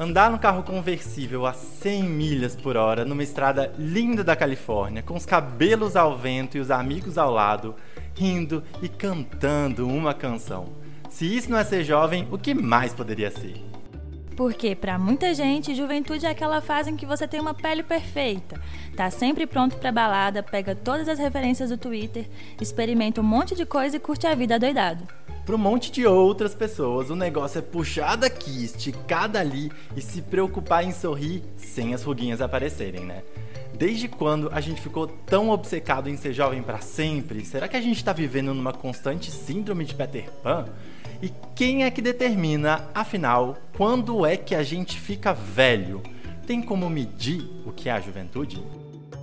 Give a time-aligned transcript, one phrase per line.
[0.00, 5.14] Andar no carro conversível a 100 milhas por hora numa estrada linda da Califórnia, com
[5.14, 7.74] os cabelos ao vento e os amigos ao lado,
[8.16, 10.72] rindo e cantando uma canção.
[11.10, 13.62] Se isso não é ser jovem, o que mais poderia ser?
[14.34, 18.58] Porque para muita gente, juventude é aquela fase em que você tem uma pele perfeita,
[18.96, 22.26] tá sempre pronto para balada, pega todas as referências do Twitter,
[22.58, 25.19] experimenta um monte de coisa e curte a vida doidado.
[25.44, 30.22] Para um monte de outras pessoas, o negócio é puxar daqui, esticar dali e se
[30.22, 33.22] preocupar em sorrir sem as ruguinhas aparecerem, né?
[33.74, 37.44] Desde quando a gente ficou tão obcecado em ser jovem para sempre?
[37.44, 40.66] Será que a gente está vivendo numa constante síndrome de Peter Pan?
[41.22, 46.02] E quem é que determina, afinal, quando é que a gente fica velho?
[46.46, 48.62] Tem como medir o que é a juventude?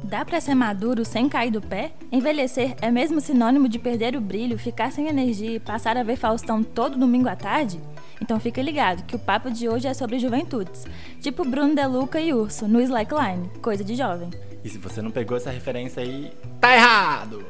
[0.03, 1.91] Dá para ser maduro sem cair do pé?
[2.11, 6.15] Envelhecer é mesmo sinônimo de perder o brilho, ficar sem energia e passar a ver
[6.15, 7.79] Faustão todo domingo à tarde?
[8.21, 10.85] Então fica ligado que o papo de hoje é sobre juventudes,
[11.21, 14.29] tipo Bruno Deluca e Urso no Slackline, coisa de jovem.
[14.63, 17.45] E se você não pegou essa referência aí, tá errado!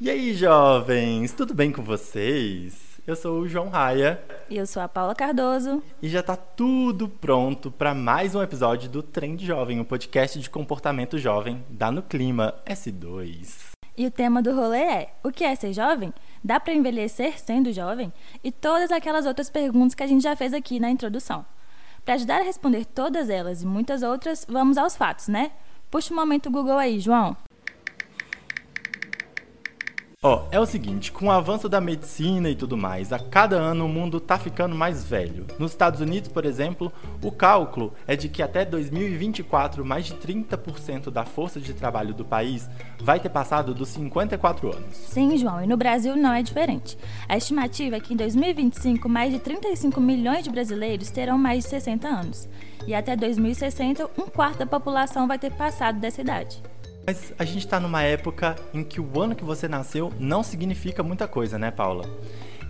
[0.00, 2.87] E aí, jovens, tudo bem com vocês?
[3.08, 4.22] Eu sou o João Raia.
[4.50, 5.82] E eu sou a Paula Cardoso.
[6.02, 10.38] E já tá tudo pronto para mais um episódio do Trend Jovem, o um podcast
[10.38, 13.70] de comportamento jovem da No Clima S2.
[13.96, 16.12] E o tema do rolê é: o que é ser jovem?
[16.44, 18.12] Dá para envelhecer sendo jovem?
[18.44, 21.46] E todas aquelas outras perguntas que a gente já fez aqui na introdução.
[22.04, 25.52] Para ajudar a responder todas elas e muitas outras, vamos aos fatos, né?
[25.90, 27.34] Puxa um momento Google aí, João.
[30.20, 33.54] Ó, oh, é o seguinte, com o avanço da medicina e tudo mais, a cada
[33.54, 35.46] ano o mundo tá ficando mais velho.
[35.60, 41.08] Nos Estados Unidos, por exemplo, o cálculo é de que até 2024 mais de 30%
[41.10, 42.68] da força de trabalho do país
[43.00, 44.96] vai ter passado dos 54 anos.
[44.96, 46.98] Sim, João, e no Brasil não é diferente.
[47.28, 51.70] A estimativa é que em 2025 mais de 35 milhões de brasileiros terão mais de
[51.70, 52.48] 60 anos.
[52.88, 56.60] E até 2060, um quarto da população vai ter passado dessa idade.
[57.08, 61.02] Mas a gente está numa época em que o ano que você nasceu não significa
[61.02, 62.04] muita coisa, né, Paula?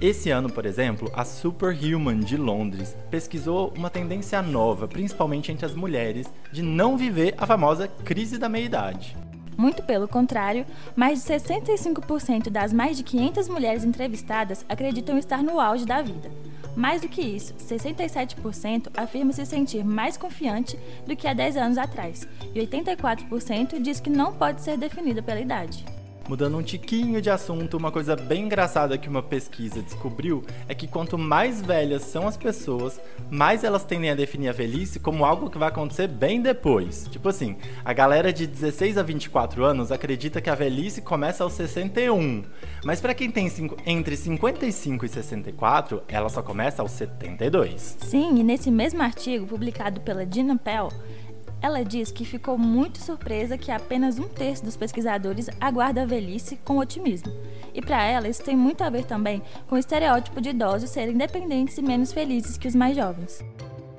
[0.00, 5.74] Esse ano, por exemplo, a Superhuman de Londres pesquisou uma tendência nova, principalmente entre as
[5.74, 9.16] mulheres, de não viver a famosa crise da meia-idade.
[9.56, 15.58] Muito pelo contrário, mais de 65% das mais de 500 mulheres entrevistadas acreditam estar no
[15.58, 16.30] auge da vida.
[16.78, 21.76] Mais do que isso, 67% afirma se sentir mais confiante do que há 10 anos
[21.76, 22.24] atrás,
[22.54, 25.84] e 84% diz que não pode ser definida pela idade.
[26.28, 30.86] Mudando um tiquinho de assunto, uma coisa bem engraçada que uma pesquisa descobriu é que
[30.86, 33.00] quanto mais velhas são as pessoas,
[33.30, 37.08] mais elas tendem a definir a velhice como algo que vai acontecer bem depois.
[37.10, 41.54] Tipo assim, a galera de 16 a 24 anos acredita que a velhice começa aos
[41.54, 42.44] 61,
[42.84, 43.50] mas para quem tem
[43.86, 47.96] entre 55 e 64, ela só começa aos 72.
[48.00, 50.90] Sim, e nesse mesmo artigo publicado pela Dina Pell,
[51.60, 56.56] ela diz que ficou muito surpresa que apenas um terço dos pesquisadores aguarda a velhice
[56.64, 57.32] com otimismo.
[57.74, 61.14] E para ela, isso tem muito a ver também com o estereótipo de idosos serem
[61.14, 63.44] independentes e menos felizes que os mais jovens.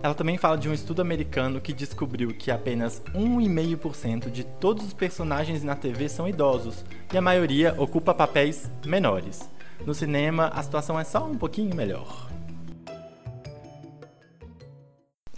[0.02, 4.94] Ela também fala de um estudo americano que descobriu que apenas 1,5% de todos os
[4.94, 9.50] personagens na TV são idosos e a maioria ocupa papéis menores.
[9.86, 12.30] No cinema, a situação é só um pouquinho melhor.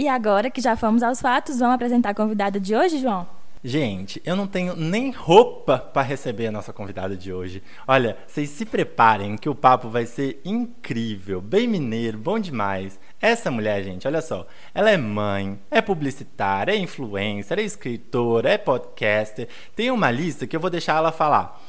[0.01, 3.27] E agora que já fomos aos fatos, vamos apresentar a convidada de hoje, João?
[3.63, 7.61] Gente, eu não tenho nem roupa para receber a nossa convidada de hoje.
[7.87, 12.99] Olha, vocês se preparem que o papo vai ser incrível, bem mineiro, bom demais.
[13.21, 18.57] Essa mulher, gente, olha só, ela é mãe, é publicitária, é influencer, é escritora, é
[18.57, 19.49] podcaster.
[19.75, 21.61] Tem uma lista que eu vou deixar ela falar.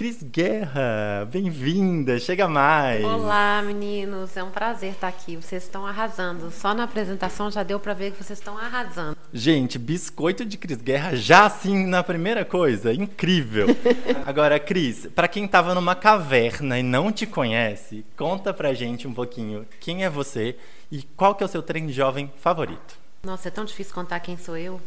[0.00, 3.04] Cris Guerra, bem-vinda, chega mais.
[3.04, 5.36] Olá, meninos, é um prazer estar aqui.
[5.36, 6.50] Vocês estão arrasando.
[6.50, 9.14] Só na apresentação já deu para ver que vocês estão arrasando.
[9.30, 13.66] Gente, biscoito de Cris Guerra já assim na primeira coisa, incrível.
[14.24, 19.12] Agora, Cris, para quem estava numa caverna e não te conhece, conta pra gente um
[19.12, 20.56] pouquinho quem é você
[20.90, 22.98] e qual que é o seu trem jovem favorito.
[23.22, 24.80] Nossa, é tão difícil contar quem sou eu.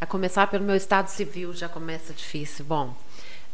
[0.00, 2.64] A começar pelo meu estado civil já começa difícil.
[2.64, 2.94] Bom,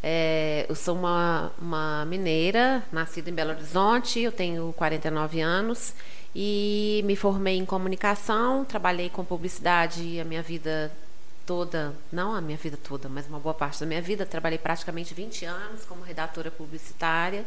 [0.02, 5.94] é, eu sou uma, uma mineira, nascida em Belo Horizonte, eu tenho 49 anos
[6.34, 10.90] e me formei em comunicação, trabalhei com publicidade a minha vida
[11.46, 14.26] toda, não a minha vida toda, mas uma boa parte da minha vida.
[14.26, 17.44] Trabalhei praticamente 20 anos como redatora publicitária.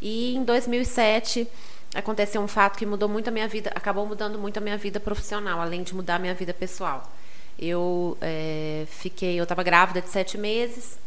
[0.00, 1.46] E em 2007
[1.94, 4.98] aconteceu um fato que mudou muito a minha vida, acabou mudando muito a minha vida
[4.98, 7.12] profissional, além de mudar a minha vida pessoal.
[7.58, 10.98] Eu é, fiquei, eu estava grávida de sete meses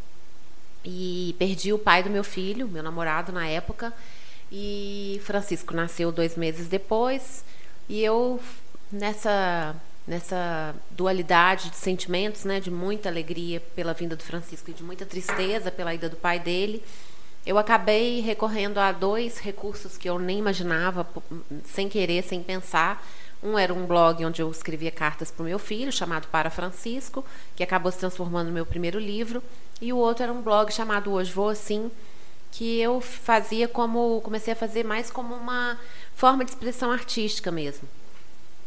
[0.90, 3.92] e perdi o pai do meu filho, meu namorado na época,
[4.50, 7.44] e Francisco nasceu dois meses depois,
[7.86, 8.40] e eu
[8.90, 9.76] nessa
[10.06, 15.04] nessa dualidade de sentimentos, né, de muita alegria pela vinda do Francisco e de muita
[15.04, 16.82] tristeza pela ida do pai dele,
[17.44, 21.06] eu acabei recorrendo a dois recursos que eu nem imaginava,
[21.64, 23.06] sem querer, sem pensar.
[23.42, 27.22] Um era um blog onde eu escrevia cartas para o meu filho, chamado Para Francisco,
[27.54, 29.42] que acabou se transformando no meu primeiro livro,
[29.80, 31.90] e o outro era um blog chamado Hoje Vou Assim,
[32.50, 35.78] que eu fazia como comecei a fazer mais como uma
[36.14, 37.88] forma de expressão artística mesmo.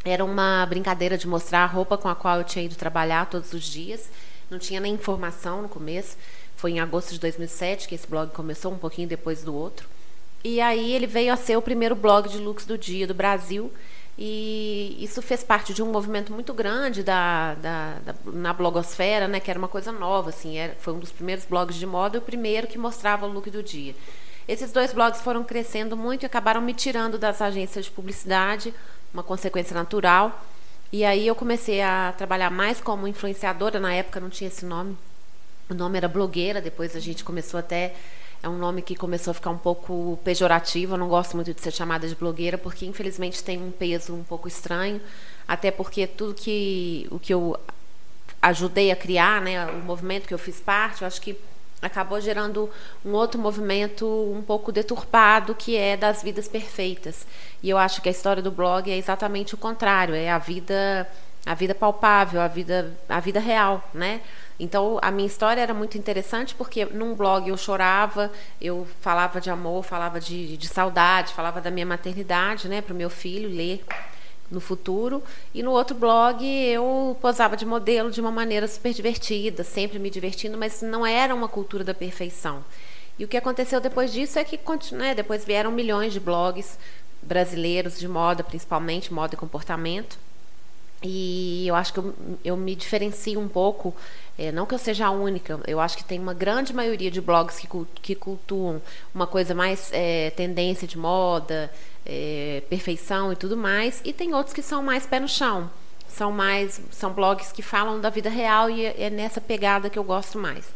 [0.04, 3.52] Era uma brincadeira de mostrar a roupa com a qual eu tinha ido trabalhar todos
[3.52, 4.08] os dias.
[4.50, 6.16] Não tinha nem informação no começo.
[6.56, 9.88] Foi em agosto de 2007 que esse blog começou, um pouquinho depois do outro.
[10.42, 13.72] E aí ele veio a ser o primeiro blog de looks do dia do Brasil.
[14.18, 19.40] E isso fez parte de um movimento muito grande da, da, da, na blogosfera, né,
[19.40, 22.22] que era uma coisa nova, assim, era, foi um dos primeiros blogs de moda o
[22.22, 23.94] primeiro que mostrava o look do dia.
[24.46, 28.74] Esses dois blogs foram crescendo muito e acabaram me tirando das agências de publicidade,
[29.14, 30.44] uma consequência natural.
[30.92, 34.96] E aí eu comecei a trabalhar mais como influenciadora, na época não tinha esse nome.
[35.70, 37.94] O nome era blogueira, depois a gente começou até
[38.42, 40.94] é um nome que começou a ficar um pouco pejorativo.
[40.94, 44.24] Eu não gosto muito de ser chamada de blogueira, porque infelizmente tem um peso um
[44.24, 45.00] pouco estranho,
[45.46, 47.56] até porque tudo que o que eu
[48.40, 51.38] ajudei a criar, né, o movimento que eu fiz parte, eu acho que
[51.80, 52.68] acabou gerando
[53.04, 57.24] um outro movimento um pouco deturpado, que é das vidas perfeitas.
[57.62, 61.08] E eu acho que a história do blog é exatamente o contrário, é a vida
[61.44, 64.20] a vida palpável, a vida a vida real, né?
[64.62, 68.30] Então, a minha história era muito interessante porque num blog eu chorava,
[68.60, 72.96] eu falava de amor, falava de, de saudade, falava da minha maternidade, né, para o
[72.96, 73.84] meu filho ler
[74.48, 75.20] no futuro.
[75.52, 80.08] E no outro blog eu posava de modelo de uma maneira super divertida, sempre me
[80.08, 82.64] divertindo, mas não era uma cultura da perfeição.
[83.18, 84.60] E o que aconteceu depois disso é que
[84.92, 86.78] né, depois vieram milhões de blogs
[87.20, 90.16] brasileiros de moda, principalmente moda e comportamento.
[91.02, 92.14] E eu acho que eu,
[92.44, 93.94] eu me diferencio um pouco
[94.38, 97.20] é, não que eu seja a única, eu acho que tem uma grande maioria de
[97.20, 97.68] blogs que,
[98.00, 98.80] que cultuam
[99.14, 101.70] uma coisa mais é, tendência de moda,
[102.06, 105.70] é, perfeição e tudo mais, e tem outros que são mais pé no chão.
[106.08, 109.98] São mais são blogs que falam da vida real e é, é nessa pegada que
[109.98, 110.66] eu gosto mais.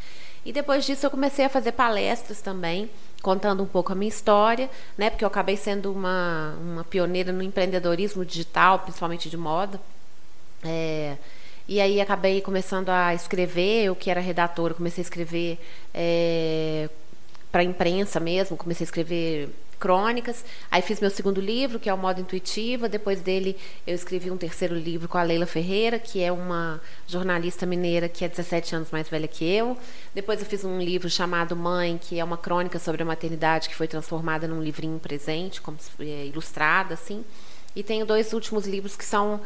[0.44, 2.88] E depois disso eu comecei a fazer palestras também,
[3.22, 5.10] contando um pouco a minha história, né?
[5.10, 9.80] Porque eu acabei sendo uma, uma pioneira no empreendedorismo digital, principalmente de moda.
[10.66, 11.16] É,
[11.68, 15.58] e aí acabei começando a escrever, eu que era redatora, comecei a escrever
[15.92, 16.88] é,
[17.50, 19.48] para a imprensa mesmo, comecei a escrever
[19.78, 20.44] crônicas.
[20.70, 22.88] Aí fiz meu segundo livro, que é o Modo Intuitiva.
[22.88, 27.66] Depois dele, eu escrevi um terceiro livro com a Leila Ferreira, que é uma jornalista
[27.66, 29.76] mineira que é 17 anos mais velha que eu.
[30.14, 33.74] Depois eu fiz um livro chamado Mãe, que é uma crônica sobre a maternidade, que
[33.74, 37.24] foi transformada num livrinho presente, como é, ilustrada, assim.
[37.74, 39.40] E tenho dois últimos livros que são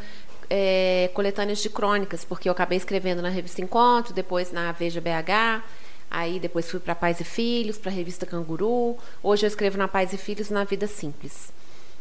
[0.50, 5.62] é, coletâneas de crônicas, porque eu acabei escrevendo na revista Encontro, depois na Veja BH,
[6.10, 8.98] aí depois fui para Pais e Filhos, para a revista Canguru.
[9.22, 11.52] Hoje eu escrevo na Pais e Filhos na Vida Simples.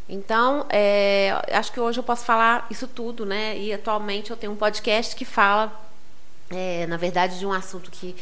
[0.10, 3.56] Então, é, acho que hoje eu posso falar isso tudo, né?
[3.56, 5.72] E atualmente eu tenho um podcast que fala,
[6.50, 8.16] é, na verdade, de um assunto que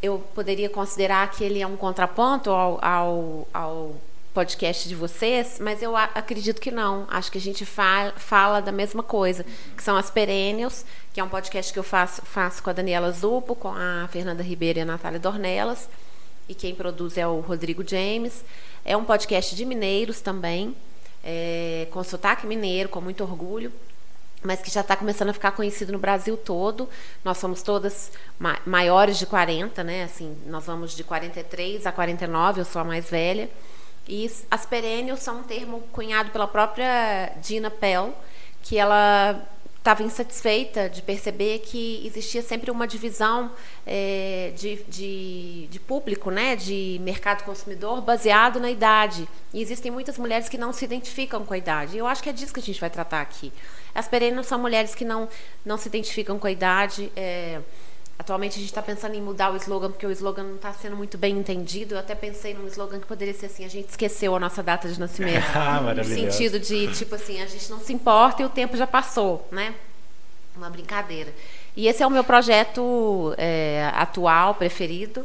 [0.00, 3.96] eu poderia considerar que ele é um contraponto ao, ao, ao
[4.34, 7.06] podcast de vocês, mas eu acredito que não.
[7.08, 11.24] Acho que a gente fala, fala da mesma coisa, que são as Perennials, que é
[11.24, 14.82] um podcast que eu faço, faço com a Daniela Zupo, com a Fernanda Ribeiro e
[14.82, 15.88] a Natália Dornelas,
[16.48, 18.44] e quem produz é o Rodrigo James.
[18.84, 20.74] É um podcast de mineiros também,
[21.22, 23.72] é, com sotaque mineiro, com muito orgulho,
[24.42, 26.88] mas que já está começando a ficar conhecido no Brasil todo.
[27.24, 30.02] Nós somos todas ma maiores de 40, né?
[30.02, 33.48] Assim, nós vamos de 43 a 49, eu sou a mais velha.
[34.06, 38.14] E as perennials são um termo cunhado pela própria Dina Pell,
[38.62, 39.42] que ela
[39.84, 43.52] estava insatisfeita de perceber que existia sempre uma divisão
[43.86, 49.28] é, de, de, de, público, né, de mercado consumidor baseado na idade.
[49.52, 51.96] E existem muitas mulheres que não se identificam com a idade.
[51.96, 53.52] E eu acho que é disso que a gente vai tratar aqui.
[53.94, 55.28] As perennials são mulheres que não,
[55.62, 57.12] não se identificam com a idade.
[57.14, 57.60] É,
[58.16, 60.96] Atualmente a gente está pensando em mudar o slogan, porque o slogan não está sendo
[60.96, 61.94] muito bem entendido.
[61.94, 64.88] Eu até pensei num slogan que poderia ser assim: a gente esqueceu a nossa data
[64.88, 65.44] de nascimento.
[65.54, 68.86] ah, no sentido de, tipo assim, a gente não se importa e o tempo já
[68.86, 69.74] passou, né?
[70.56, 71.34] Uma brincadeira.
[71.76, 75.24] E esse é o meu projeto é, atual, preferido.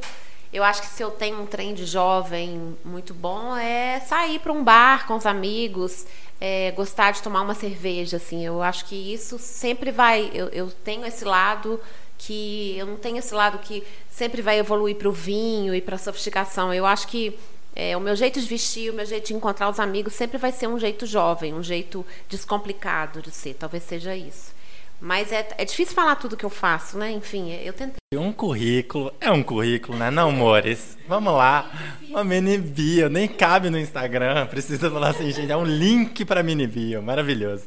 [0.51, 4.51] Eu acho que se eu tenho um trem de jovem muito bom, é sair para
[4.51, 6.07] um bar com os amigos,
[6.41, 8.43] é, gostar de tomar uma cerveja, assim.
[8.43, 10.31] Eu acho que isso sempre vai.
[10.33, 11.79] Eu, eu tenho esse lado
[12.19, 15.95] que eu não tenho esse lado que sempre vai evoluir para o vinho e para
[15.95, 16.71] a sofisticação.
[16.73, 17.39] Eu acho que
[17.75, 20.51] é, o meu jeito de vestir, o meu jeito de encontrar os amigos sempre vai
[20.51, 23.53] ser um jeito jovem, um jeito descomplicado de ser.
[23.53, 24.53] Talvez seja isso.
[25.01, 27.09] Mas é, é difícil falar tudo que eu faço, né?
[27.09, 27.95] Enfim, eu tentei.
[28.13, 30.11] Um currículo é um currículo, né?
[30.11, 30.97] Não, amores?
[31.07, 31.71] Vamos lá.
[32.09, 34.45] Uma mini bio, nem cabe no Instagram.
[34.47, 37.01] Precisa falar assim, gente, é um link para mini bio.
[37.01, 37.65] Maravilhoso.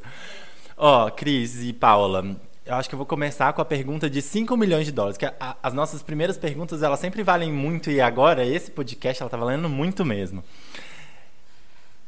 [0.77, 2.37] Ó, Cris e Paula,
[2.73, 5.19] eu acho que eu vou começar com a pergunta de 5 milhões de dólares.
[5.19, 9.29] Que a, as nossas primeiras perguntas, elas sempre valem muito e agora esse podcast ela
[9.29, 10.43] tá valendo muito mesmo.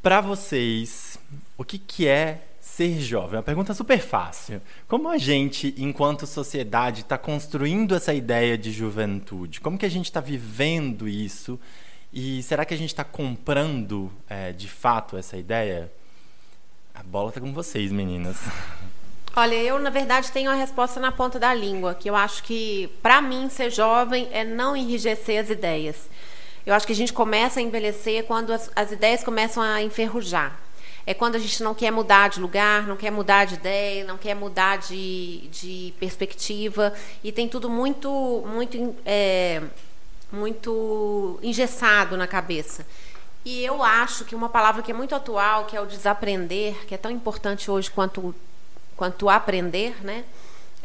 [0.01, 1.19] Para vocês,
[1.55, 3.35] o que que é ser jovem?
[3.35, 4.59] É uma pergunta super fácil.
[4.87, 9.61] Como a gente, enquanto sociedade, está construindo essa ideia de juventude?
[9.61, 11.59] Como que a gente está vivendo isso?
[12.11, 15.91] E será que a gente está comprando é, de fato essa ideia?
[16.91, 18.37] A bola está com vocês, meninas.
[19.37, 22.89] Olha, eu na verdade tenho a resposta na ponta da língua, que eu acho que
[23.01, 26.09] para mim ser jovem é não enrijecer as ideias.
[26.65, 30.57] Eu acho que a gente começa a envelhecer quando as, as ideias começam a enferrujar.
[31.05, 34.17] É quando a gente não quer mudar de lugar, não quer mudar de ideia, não
[34.17, 39.61] quer mudar de, de perspectiva e tem tudo muito, muito, é,
[40.31, 42.87] muito engessado na cabeça.
[43.43, 46.95] E eu acho que uma palavra que é muito atual, que é o desaprender, que
[46.95, 48.33] é tão importante hoje quanto
[48.95, 50.23] quanto aprender, né?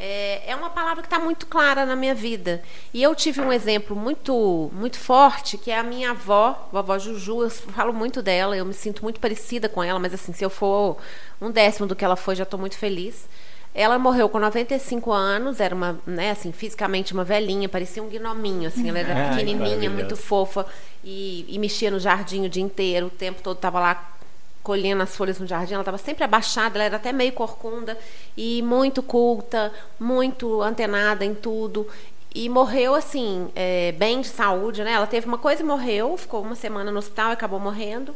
[0.03, 2.63] É, é uma palavra que está muito clara na minha vida.
[2.95, 6.99] E eu tive um exemplo muito, muito forte, que é a minha avó, a vovó
[6.99, 7.43] Juju.
[7.43, 10.49] Eu falo muito dela, eu me sinto muito parecida com ela, mas assim, se eu
[10.49, 10.97] for
[11.39, 13.29] um décimo do que ela foi, já estou muito feliz.
[13.75, 18.69] Ela morreu com 95 anos, era uma, né, assim, fisicamente uma velhinha, parecia um gnominho,
[18.69, 20.67] assim, ela era pequenininha, muito fofa
[21.05, 24.17] e, e mexia no jardim o dia inteiro, o tempo todo estava lá
[24.63, 27.99] colhendo as folhas no jardim, ela estava sempre abaixada, ela era até meio corcunda
[28.37, 31.87] e muito culta, muito antenada em tudo.
[32.35, 34.93] E morreu assim, é, bem de saúde, né?
[34.93, 38.15] Ela teve uma coisa e morreu, ficou uma semana no hospital e acabou morrendo.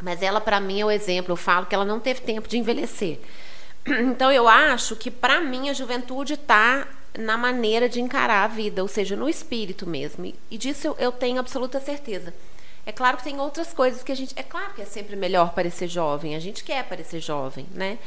[0.00, 1.32] Mas ela, para mim, é o exemplo.
[1.32, 3.18] Eu falo que ela não teve tempo de envelhecer.
[3.88, 6.86] Então, eu acho que, para mim, a juventude está
[7.18, 10.32] na maneira de encarar a vida, ou seja, no espírito mesmo.
[10.50, 12.34] E disso eu, eu tenho absoluta certeza.
[12.88, 14.32] É claro que tem outras coisas que a gente.
[14.34, 17.98] É claro que é sempre melhor parecer jovem, a gente quer parecer jovem, né?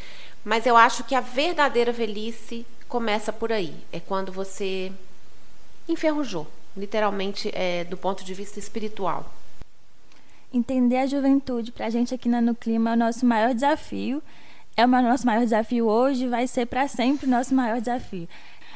[0.43, 3.75] Mas eu acho que a verdadeira velhice começa por aí.
[3.93, 4.91] É quando você
[5.87, 9.31] enferrujou, literalmente, é, do ponto de vista espiritual.
[10.51, 14.19] Entender a juventude para a gente aqui na No Clima é o nosso maior desafio.
[14.75, 18.27] É o nosso maior desafio hoje, vai ser para sempre o nosso maior desafio.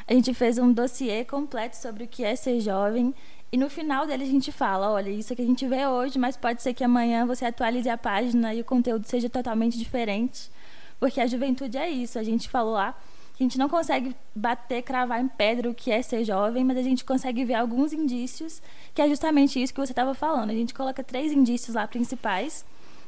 [0.06, 3.12] A gente fez um dossiê completo sobre o que é ser jovem
[3.52, 6.18] e no final dele a gente fala, olha, isso é que a gente vê hoje,
[6.18, 10.50] mas pode ser que amanhã você atualize a página e o conteúdo seja totalmente diferente.
[10.98, 12.94] Porque a juventude é isso, a gente falou lá,
[13.38, 16.82] a gente não consegue bater, cravar em pedra o que é ser jovem, mas a
[16.82, 18.60] gente consegue ver alguns indícios,
[18.94, 20.50] que é justamente isso que você estava falando.
[20.50, 22.64] A gente coloca três indícios lá principais,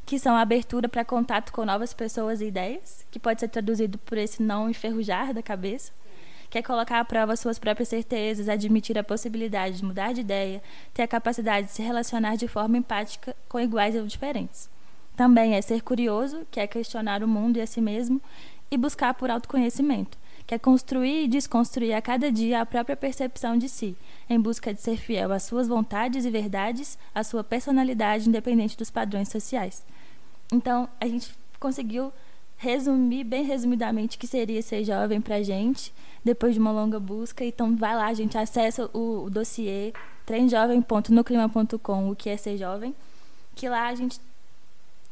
[0.06, 3.98] que são a abertura para contato com novas pessoas e ideias, que pode ser traduzido
[3.98, 5.92] por esse não enferrujar da cabeça
[6.50, 10.62] quer colocar à prova suas próprias certezas, admitir a possibilidade de mudar de ideia,
[10.94, 14.68] ter a capacidade de se relacionar de forma empática com iguais ou diferentes.
[15.16, 18.20] Também é ser curioso, que é questionar o mundo e a si mesmo,
[18.70, 23.56] e buscar por autoconhecimento, que é construir e desconstruir a cada dia a própria percepção
[23.56, 23.96] de si,
[24.30, 28.90] em busca de ser fiel às suas vontades e verdades, à sua personalidade, independente dos
[28.90, 29.84] padrões sociais.
[30.52, 32.12] Então, a gente conseguiu
[32.58, 36.98] resumir bem resumidamente o que seria ser jovem para a gente, depois de uma longa
[37.00, 37.44] busca.
[37.44, 39.92] Então, vai lá, gente acessa o, o dossiê
[40.26, 42.94] tremjovem.nuclima.com, o que é ser jovem,
[43.54, 44.20] que lá a gente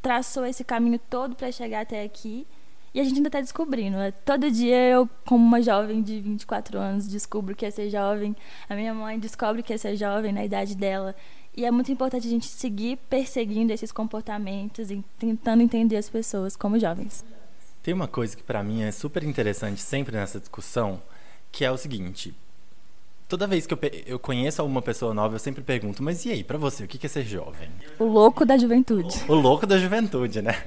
[0.02, 2.46] traçou esse caminho todo para chegar até aqui.
[2.92, 3.96] E a gente ainda está descobrindo.
[3.98, 4.10] Né?
[4.24, 8.34] Todo dia eu, como uma jovem de 24 anos, descubro que é ser jovem.
[8.70, 11.14] A minha mãe descobre que é ser jovem na idade dela.
[11.54, 16.56] E é muito importante a gente seguir perseguindo esses comportamentos e tentando entender as pessoas
[16.56, 17.24] como jovens.
[17.86, 21.00] Tem uma coisa que para mim é super interessante sempre nessa discussão,
[21.52, 22.34] que é o seguinte:
[23.28, 26.42] toda vez que eu, eu conheço alguma pessoa nova, eu sempre pergunto, mas e aí,
[26.42, 27.68] para você, o que é ser jovem?
[27.96, 29.14] O louco da juventude.
[29.28, 30.64] O, o louco da juventude, né?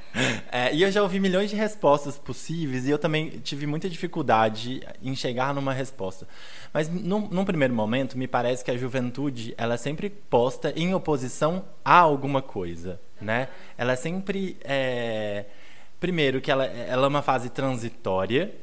[0.49, 4.81] É, e eu já ouvi milhões de respostas possíveis e eu também tive muita dificuldade
[5.03, 6.25] em chegar numa resposta.
[6.73, 10.93] Mas num, num primeiro momento, me parece que a juventude ela é sempre posta em
[10.93, 13.49] oposição a alguma coisa, né?
[13.77, 15.45] Ela é sempre é,
[15.99, 18.53] Primeiro, que ela, ela é uma fase transitória.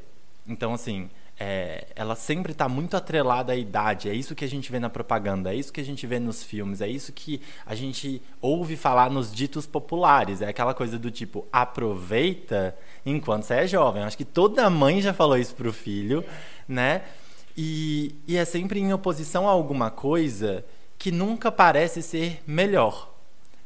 [0.47, 4.09] Então, assim, é, ela sempre está muito atrelada à idade.
[4.09, 6.43] É isso que a gente vê na propaganda, é isso que a gente vê nos
[6.43, 10.41] filmes, é isso que a gente ouve falar nos ditos populares.
[10.41, 12.75] É aquela coisa do tipo, aproveita
[13.05, 14.03] enquanto você é jovem.
[14.03, 16.25] Acho que toda mãe já falou isso pro filho,
[16.67, 17.03] né?
[17.55, 20.65] E, e é sempre em oposição a alguma coisa
[20.97, 23.16] que nunca parece ser melhor.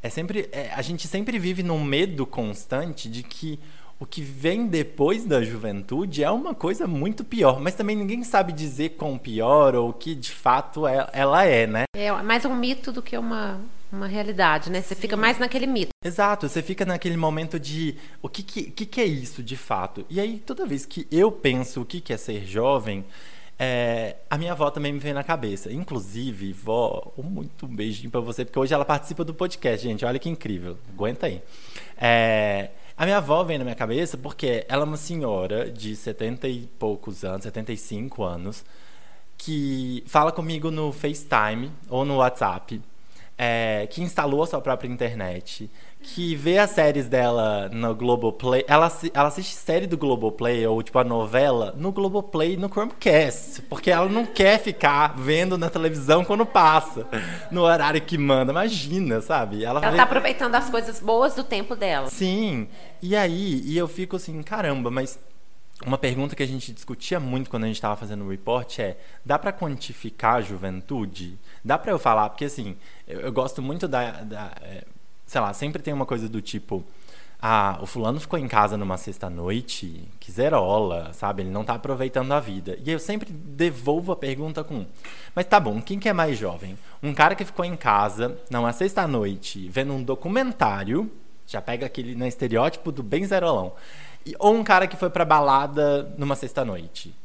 [0.03, 3.59] É sempre, é, a gente sempre vive num medo constante de que
[3.99, 8.51] o que vem depois da juventude é uma coisa muito pior, mas também ninguém sabe
[8.51, 11.83] dizer quão pior ou o que de fato é, ela é, né?
[11.95, 14.81] É mais um mito do que uma, uma realidade, né?
[14.81, 15.01] Você Sim.
[15.01, 15.89] fica mais naquele mito.
[16.03, 20.03] Exato, você fica naquele momento de o que, que, que, que é isso de fato?
[20.09, 23.05] E aí, toda vez que eu penso o que, que é ser jovem,
[23.57, 25.71] é, a minha avó também me vem na cabeça.
[25.71, 30.03] Inclusive, vó, um muito beijinho para você, porque hoje ela participa do podcast, gente.
[30.03, 30.77] Olha que incrível.
[30.93, 31.41] Aguenta aí.
[31.97, 36.47] É, a minha avó vem na minha cabeça porque ela é uma senhora de 70
[36.47, 38.63] e poucos anos, 75 anos,
[39.37, 42.81] que fala comigo no FaceTime ou no WhatsApp,
[43.37, 45.69] é, que instalou a sua própria internet,
[46.01, 48.65] que vê as séries dela no Globoplay.
[48.67, 53.61] Ela, ela assiste série do Globoplay, ou tipo a novela, no Globoplay no Chromecast.
[53.63, 57.07] Porque ela não quer ficar vendo na televisão quando passa,
[57.51, 58.51] no horário que manda.
[58.51, 59.63] Imagina, sabe?
[59.63, 59.97] Ela, ela vê...
[59.97, 62.07] tá aproveitando as coisas boas do tempo dela.
[62.07, 62.67] Sim.
[63.01, 65.19] E aí, e eu fico assim, caramba, mas
[65.85, 68.97] uma pergunta que a gente discutia muito quando a gente estava fazendo o report é:
[69.25, 71.39] dá para quantificar a juventude?
[71.63, 72.29] Dá para eu falar?
[72.29, 72.77] Porque assim,
[73.07, 74.83] eu, eu gosto muito da, da é,
[75.31, 76.83] sei lá, sempre tem uma coisa do tipo,
[77.41, 81.41] ah, o fulano ficou em casa numa sexta-noite, que zerola, sabe?
[81.41, 82.77] Ele não tá aproveitando a vida.
[82.83, 84.85] E eu sempre devolvo a pergunta com,
[85.33, 86.77] mas tá bom, quem que é mais jovem?
[87.01, 91.09] Um cara que ficou em casa numa sexta-noite, vendo um documentário,
[91.47, 93.71] já pega aquele no estereótipo do bem zerolão,
[94.25, 97.15] e, ou um cara que foi pra balada numa sexta-noite.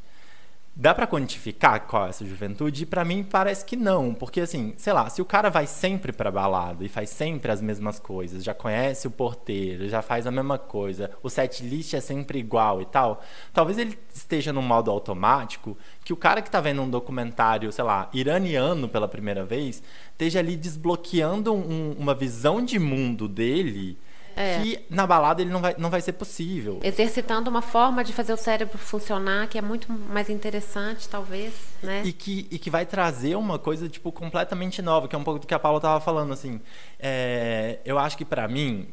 [0.79, 2.85] Dá para quantificar qual é essa juventude?
[2.85, 6.31] Para mim parece que não, porque assim, sei lá, se o cara vai sempre para
[6.31, 10.59] balada e faz sempre as mesmas coisas, já conhece o porteiro, já faz a mesma
[10.59, 13.23] coisa, o set list é sempre igual e tal,
[13.55, 17.83] talvez ele esteja num modo automático que o cara que tá vendo um documentário, sei
[17.83, 23.97] lá, iraniano pela primeira vez, esteja ali desbloqueando um, uma visão de mundo dele
[24.37, 24.61] é.
[24.61, 26.79] que na balada ele não vai, não vai ser possível.
[26.83, 32.03] Exercitando uma forma de fazer o cérebro funcionar que é muito mais interessante, talvez, né?
[32.05, 35.41] E que, e que vai trazer uma coisa, tipo, completamente nova, que é um pouco
[35.41, 36.61] do que a Paula estava falando, assim.
[37.01, 38.89] É, eu acho que para mim,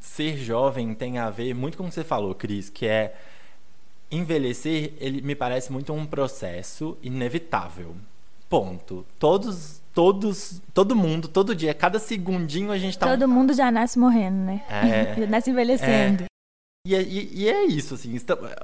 [0.00, 3.14] ser jovem tem a ver muito com o que você falou, Cris, que é
[4.10, 7.94] envelhecer, ele me parece muito um processo inevitável.
[8.50, 9.06] Ponto.
[9.18, 13.06] Todos todos, todo mundo, todo dia, cada segundinho a gente tá.
[13.06, 14.64] Todo mundo já nasce morrendo, né?
[14.68, 16.24] É, já nasce envelhecendo.
[16.24, 16.26] É.
[16.86, 18.16] E, é, e, e, é isso, assim.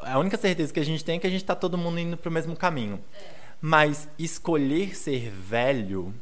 [0.02, 2.16] A única certeza que a gente tem é que a gente tá todo mundo indo
[2.16, 2.98] pro mesmo caminho.
[3.60, 6.14] Mas escolher ser velho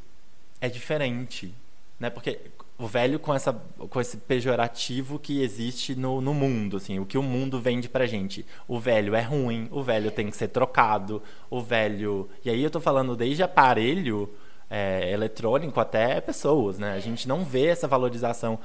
[0.60, 1.54] é diferente,
[2.00, 2.10] né?
[2.10, 2.40] Porque
[2.76, 7.16] o velho com, essa, com esse pejorativo que existe no, no mundo, assim, o que
[7.16, 8.44] o mundo vende pra gente.
[8.66, 12.28] O velho é ruim, o velho tem que ser trocado, o velho...
[12.44, 14.28] E aí eu tô falando desde aparelho
[14.68, 16.94] é, eletrônico até pessoas, né?
[16.94, 18.58] A gente não vê essa valorização.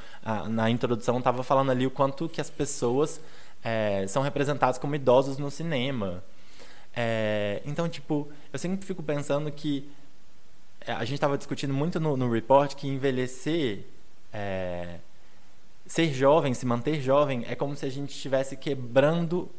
[0.47, 3.21] Na introdução estava falando ali o quanto que as pessoas
[3.63, 6.23] é, são representadas como idosos no cinema.
[6.95, 9.87] É, então, tipo, eu sempre fico pensando que
[10.81, 13.85] é, a gente estava discutindo muito no, no report que envelhecer,
[14.33, 14.99] é,
[15.85, 19.49] ser jovem, se manter jovem, é como se a gente estivesse quebrando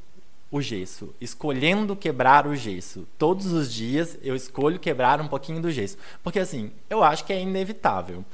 [0.50, 3.06] o gesso, escolhendo quebrar o gesso.
[3.16, 5.96] Todos os dias eu escolho quebrar um pouquinho do gesso.
[6.22, 8.24] Porque assim, eu acho que é inevitável.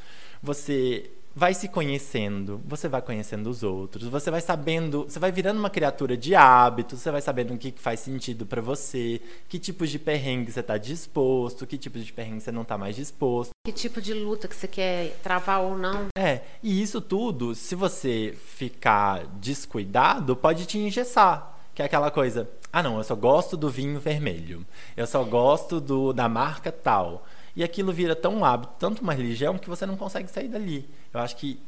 [0.42, 5.58] Você vai se conhecendo, você vai conhecendo os outros, você vai sabendo, você vai virando
[5.58, 9.90] uma criatura de hábitos, você vai sabendo o que faz sentido para você, que tipos
[9.90, 13.50] de perrengue você está disposto, que tipos de perrengue você não está mais disposto.
[13.66, 16.06] Que tipo de luta que você quer travar ou não.
[16.16, 22.48] É, e isso tudo, se você ficar descuidado, pode te engessar que é aquela coisa,
[22.72, 27.26] ah não, eu só gosto do vinho vermelho, eu só gosto do, da marca tal.
[27.56, 30.86] E aquilo vira tão hábito, tanto uma religião, que você não consegue sair dali.
[31.12, 31.58] Eu acho que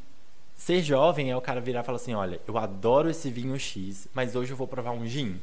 [0.55, 4.07] ser jovem é o cara virar e falar assim, olha, eu adoro esse vinho X,
[4.13, 5.41] mas hoje eu vou provar um gin.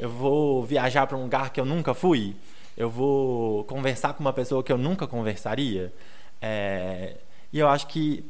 [0.00, 2.34] Eu vou viajar para um lugar que eu nunca fui.
[2.74, 5.92] Eu vou conversar com uma pessoa que eu nunca conversaria.
[6.40, 7.18] É...
[7.52, 8.24] E eu acho que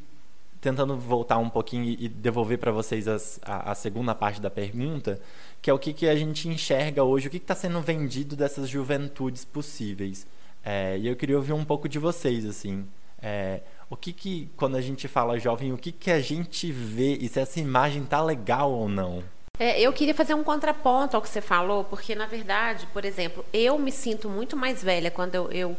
[0.60, 5.20] tentando voltar um pouquinho e devolver para vocês as, a, a, segunda parte da pergunta,
[5.60, 8.68] que é o que, que a gente enxerga hoje, o que está sendo vendido dessas
[8.68, 10.24] juventudes possíveis.
[10.64, 12.86] É, e eu queria ouvir um pouco de vocês, assim.
[13.20, 17.14] É, o que que, quando a gente fala jovem, o que que a gente vê
[17.20, 19.22] e se essa imagem tá legal ou não?
[19.58, 23.44] É, eu queria fazer um contraponto ao que você falou, porque, na verdade, por exemplo,
[23.52, 25.76] eu me sinto muito mais velha quando eu, eu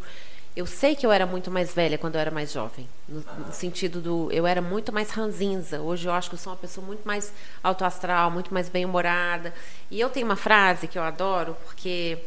[0.56, 3.52] eu sei que eu era muito mais velha quando eu era mais jovem, no, no,
[3.52, 5.82] sentido do eu era muito mais ranzinza.
[5.82, 9.52] Hoje eu acho que eu sou uma pessoa muito mais autoastral, muito mais bem-humorada.
[9.90, 12.20] E eu tenho uma frase que eu adoro, porque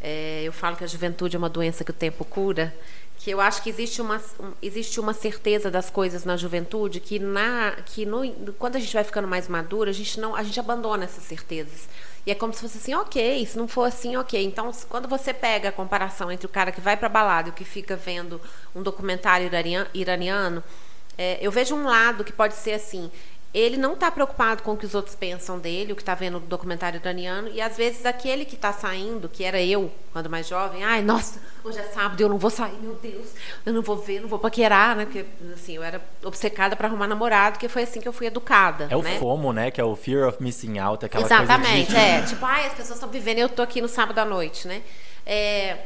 [0.00, 2.74] É, eu falo que a juventude é uma doença que o tempo cura,
[3.18, 4.20] que eu acho que existe uma,
[4.62, 8.22] existe uma certeza das coisas na juventude que na que no,
[8.54, 11.86] quando a gente vai ficando mais madura a gente não a gente abandona essas certezas.
[12.26, 14.42] E é como se fosse assim ok se não for assim ok.
[14.42, 17.54] Então quando você pega a comparação entre o cara que vai para balada e o
[17.54, 18.40] que fica vendo
[18.74, 19.50] um documentário
[19.92, 20.64] iraniano
[21.18, 23.10] é, eu vejo um lado que pode ser assim
[23.52, 26.38] ele não está preocupado com o que os outros pensam dele, o que está vendo
[26.38, 30.46] no documentário iraniano, e às vezes aquele que está saindo, que era eu, quando mais
[30.46, 33.26] jovem, ai, nossa, hoje é sábado, eu não vou sair, meu Deus,
[33.66, 35.04] eu não vou ver, não vou paquerar, né?
[35.04, 38.84] Porque, assim, eu era obcecada para arrumar namorado, que foi assim que eu fui educada.
[38.84, 38.96] É né?
[38.96, 39.70] o FOMO, né?
[39.72, 42.06] Que é o Fear of Missing Out, aquela Exatamente, coisa de...
[42.06, 42.22] é.
[42.22, 44.82] Tipo, ai, as pessoas estão vivendo e eu tô aqui no sábado à noite, né?
[45.26, 45.76] É,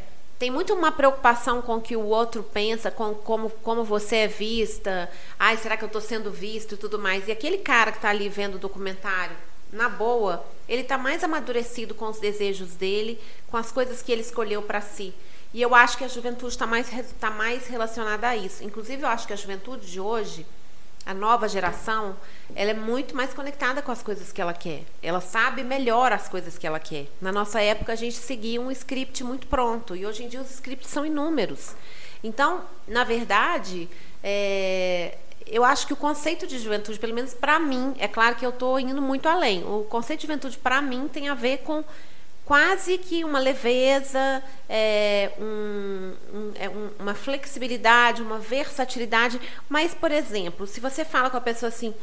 [0.44, 4.28] tem muito uma preocupação com o que o outro pensa, com como, como você é
[4.28, 5.10] vista.
[5.38, 7.26] Ai, será que eu estou sendo visto e tudo mais.
[7.26, 9.34] E aquele cara que está ali vendo o documentário,
[9.72, 14.20] na boa, ele está mais amadurecido com os desejos dele, com as coisas que ele
[14.20, 15.14] escolheu para si.
[15.54, 18.62] E eu acho que a juventude está mais, tá mais relacionada a isso.
[18.62, 20.44] Inclusive, eu acho que a juventude de hoje
[21.06, 22.16] a nova geração,
[22.54, 24.82] ela é muito mais conectada com as coisas que ela quer.
[25.02, 27.06] Ela sabe melhor as coisas que ela quer.
[27.20, 29.94] Na nossa época, a gente seguia um script muito pronto.
[29.94, 31.74] E hoje em dia, os scripts são inúmeros.
[32.22, 33.88] Então, na verdade,
[34.22, 38.46] é, eu acho que o conceito de juventude, pelo menos para mim, é claro que
[38.46, 39.62] eu estou indo muito além.
[39.64, 41.84] O conceito de juventude, para mim, tem a ver com
[42.44, 49.40] quase que uma leveza, é, um, um, é uma flexibilidade, uma versatilidade.
[49.68, 51.94] Mas, por exemplo, se você fala com a pessoa assim,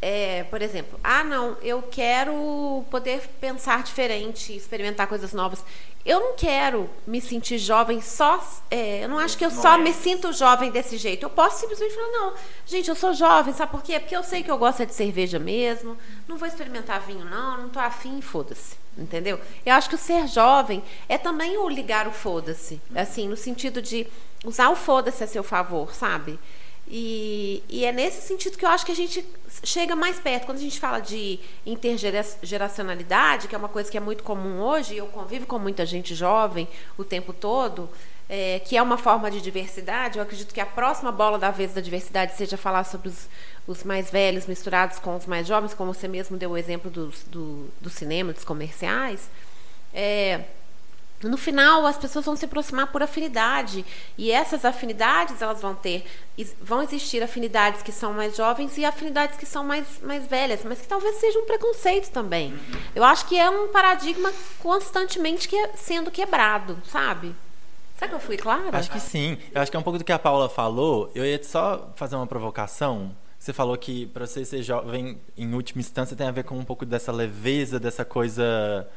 [0.00, 5.64] é, por exemplo, ah, não, eu quero poder pensar diferente, experimentar coisas novas.
[6.06, 8.42] Eu não quero me sentir jovem só.
[8.70, 11.24] É, eu não acho que eu só me sinto jovem desse jeito.
[11.24, 12.34] Eu posso simplesmente falar, não,
[12.64, 13.98] gente, eu sou jovem, sabe por quê?
[13.98, 17.66] Porque eu sei que eu gosto de cerveja mesmo, não vou experimentar vinho, não, não
[17.66, 18.76] estou afim, foda-se.
[18.96, 19.40] Entendeu?
[19.66, 22.80] Eu acho que o ser jovem é também o ligar o foda-se.
[22.94, 24.06] Assim, no sentido de
[24.44, 26.38] usar o foda-se a seu favor, sabe?
[26.90, 29.24] E, e, é nesse sentido que eu acho que a gente
[29.62, 30.46] chega mais perto.
[30.46, 34.96] Quando a gente fala de intergeracionalidade, que é uma coisa que é muito comum hoje,
[34.96, 37.90] eu convivo com muita gente jovem o tempo todo,
[38.26, 41.74] é, que é uma forma de diversidade, eu acredito que a próxima bola da vez
[41.74, 43.28] da diversidade seja falar sobre os,
[43.66, 47.12] os mais velhos misturados com os mais jovens, como você mesmo deu o exemplo do,
[47.26, 49.28] do, do cinema, dos comerciais.
[49.92, 50.44] É,
[51.22, 53.84] no final as pessoas vão se aproximar por afinidade
[54.16, 56.04] e essas afinidades elas vão ter
[56.62, 60.80] vão existir afinidades que são mais jovens e afinidades que são mais, mais velhas mas
[60.80, 62.58] que talvez seja um preconceito também
[62.94, 67.34] eu acho que é um paradigma constantemente que, é sendo quebrado sabe
[67.98, 68.78] Será que eu fui clara?
[68.78, 69.36] Acho que sim.
[69.52, 71.10] Eu acho que é um pouco do que a Paula falou.
[71.16, 73.10] Eu ia só fazer uma provocação.
[73.36, 76.64] Você falou que para você ser jovem, em última instância, tem a ver com um
[76.64, 78.88] pouco dessa leveza, dessa coisa.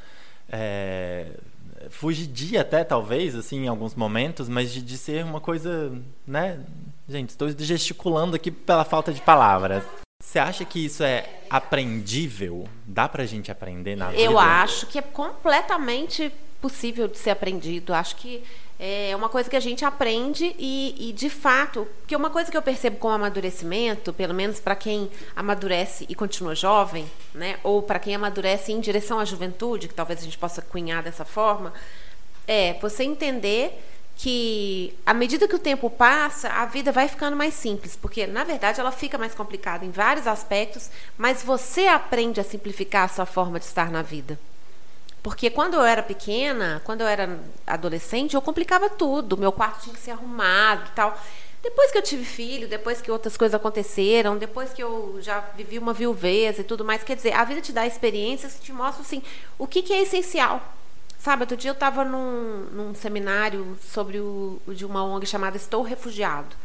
[0.48, 1.32] É,
[1.90, 5.92] fugidia até, talvez, assim, em alguns momentos, mas de, de ser uma coisa,
[6.26, 6.60] né?
[7.08, 9.84] Gente, estou gesticulando aqui pela falta de palavras.
[10.22, 12.68] Você acha que isso é aprendível?
[12.86, 14.22] Dá pra gente aprender na vida?
[14.22, 17.94] Eu acho que é completamente possível de ser aprendido.
[17.94, 18.44] Acho que
[18.84, 22.58] é uma coisa que a gente aprende e, e, de fato, que uma coisa que
[22.58, 27.84] eu percebo com o amadurecimento, pelo menos para quem amadurece e continua jovem, né, ou
[27.84, 31.72] para quem amadurece em direção à juventude, que talvez a gente possa cunhar dessa forma,
[32.48, 33.80] é você entender
[34.16, 38.44] que à medida que o tempo passa, a vida vai ficando mais simples, porque na
[38.44, 43.28] verdade ela fica mais complicada em vários aspectos, mas você aprende a simplificar a sua
[43.28, 44.40] forma de estar na vida.
[45.24, 49.38] Porque quando eu era pequena, quando eu era adolescente, eu complicava tudo.
[49.38, 51.18] Meu quarto tinha que ser arrumado e tal.
[51.62, 55.78] Depois que eu tive filho, depois que outras coisas aconteceram, depois que eu já vivi
[55.78, 59.06] uma viuveza e tudo mais, quer dizer, a vida te dá experiências que te mostram
[59.06, 59.22] assim,
[59.60, 60.60] o que, que é essencial.
[61.20, 65.84] Sabe, outro dia eu estava num, num, seminário sobre o, de uma ONG chamada Estou
[65.84, 66.56] Refugiado.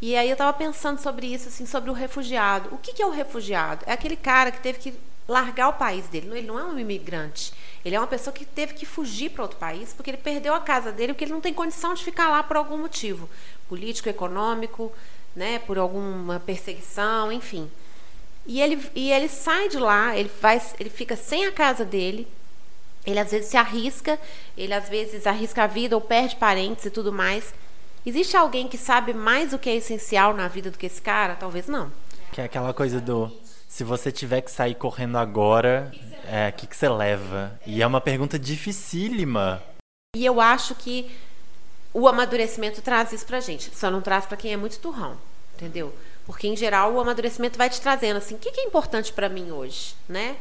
[0.00, 2.70] E aí eu estava pensando sobre isso, assim, sobre o refugiado.
[2.72, 3.84] O que, que é o refugiado?
[3.86, 4.94] É aquele cara que teve que
[5.28, 6.28] largar o país dele.
[6.32, 7.52] Ele não é um imigrante.
[7.84, 10.60] Ele é uma pessoa que teve que fugir para outro país porque ele perdeu a
[10.60, 13.28] casa dele, porque ele não tem condição de ficar lá por algum motivo
[13.68, 14.92] político, econômico,
[15.34, 17.70] né, por alguma perseguição, enfim.
[18.46, 22.26] E ele, e ele sai de lá, ele, vai, ele fica sem a casa dele,
[23.06, 24.18] ele às vezes se arrisca,
[24.56, 27.54] ele às vezes arrisca a vida ou perde parentes e tudo mais.
[28.04, 31.36] Existe alguém que sabe mais o que é essencial na vida do que esse cara?
[31.36, 31.90] Talvez não.
[32.32, 33.30] Que é aquela coisa do
[33.72, 37.58] se você tiver que sair correndo agora, o é, que, que você leva?
[37.66, 39.62] E é uma pergunta dificílima.
[40.14, 41.10] E eu acho que
[41.90, 43.74] o amadurecimento traz isso pra gente.
[43.74, 45.16] Só não traz para quem é muito turrão,
[45.54, 45.90] entendeu?
[46.26, 49.30] Porque, em geral, o amadurecimento vai te trazendo assim, o que, que é importante para
[49.30, 50.36] mim hoje, né?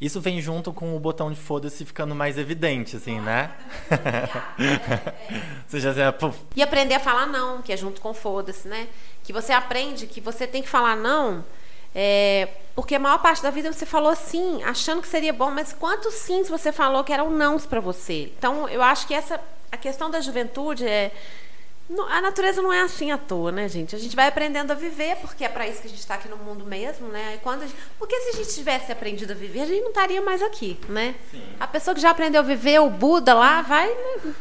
[0.00, 3.52] Isso vem junto com o botão de foda-se ficando mais evidente, assim, né?
[5.68, 5.92] você já
[6.56, 8.88] E aprender a falar não, que é junto com foda-se, né?
[9.22, 11.44] Que você aprende que você tem que falar não,
[11.94, 15.72] é, porque a maior parte da vida você falou sim, achando que seria bom, mas
[15.72, 18.32] quantos sims você falou que eram nãos para você?
[18.38, 19.40] Então, eu acho que essa
[19.72, 21.12] a questão da juventude é
[22.08, 23.96] a natureza não é assim à toa, né, gente?
[23.96, 26.28] A gente vai aprendendo a viver, porque é para isso que a gente está aqui
[26.28, 27.34] no mundo mesmo, né?
[27.34, 27.74] E quando gente...
[27.98, 31.16] Porque se a gente tivesse aprendido a viver, a gente não estaria mais aqui, né?
[31.30, 31.42] Sim.
[31.58, 33.92] A pessoa que já aprendeu a viver, o Buda lá, vai,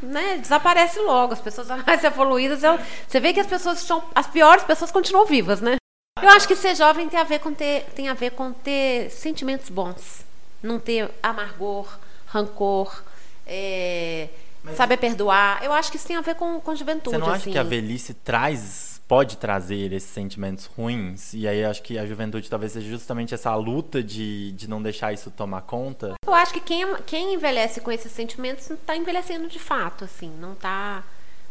[0.03, 1.33] né, desaparece logo.
[1.33, 2.62] As pessoas mais evoluídas,
[3.07, 5.78] você vê que as pessoas são as piores pessoas continuam vivas, né?
[6.21, 9.10] Eu acho que ser jovem tem a ver com ter, tem a ver com ter
[9.10, 10.25] sentimentos bons,
[10.62, 11.88] não ter amargor,
[12.27, 13.03] rancor,
[13.45, 14.29] é,
[14.63, 14.75] mas...
[14.75, 15.63] Saber perdoar.
[15.63, 17.15] Eu acho que isso tem a ver com, com juventude.
[17.15, 17.51] Você não acha assim.
[17.51, 21.34] que a velhice traz, pode trazer esses sentimentos ruins?
[21.34, 25.13] E aí acho que a juventude talvez seja justamente essa luta de, de não deixar
[25.13, 26.13] isso tomar conta?
[26.25, 30.29] Eu acho que quem, quem envelhece com esses sentimentos não está envelhecendo de fato, assim,
[30.39, 31.03] não está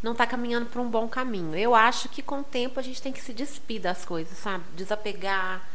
[0.02, 1.56] não está caminhando para um bom caminho.
[1.56, 4.64] Eu acho que com o tempo a gente tem que se despir das coisas, sabe?
[4.76, 5.66] Desapegar.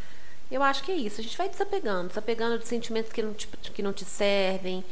[0.50, 1.20] Eu acho que é isso.
[1.20, 4.84] A gente vai desapegando, desapegando de sentimentos que não te, que não te servem,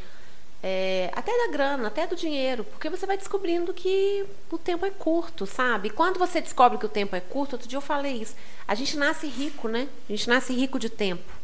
[0.64, 4.92] é, até da grana, até do dinheiro, porque você vai descobrindo que o tempo é
[4.92, 5.88] curto, sabe?
[5.88, 8.36] E quando você descobre que o tempo é curto, outro dia eu falei isso,
[8.68, 9.88] a gente nasce rico, né?
[10.08, 11.41] A gente nasce rico de tempo.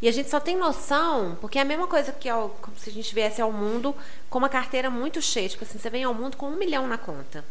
[0.00, 2.28] E a gente só tem noção, porque é a mesma coisa que
[2.76, 3.94] se a gente viesse ao mundo
[4.28, 6.98] com uma carteira muito cheia, tipo assim, você vem ao mundo com um milhão na
[6.98, 7.44] conta.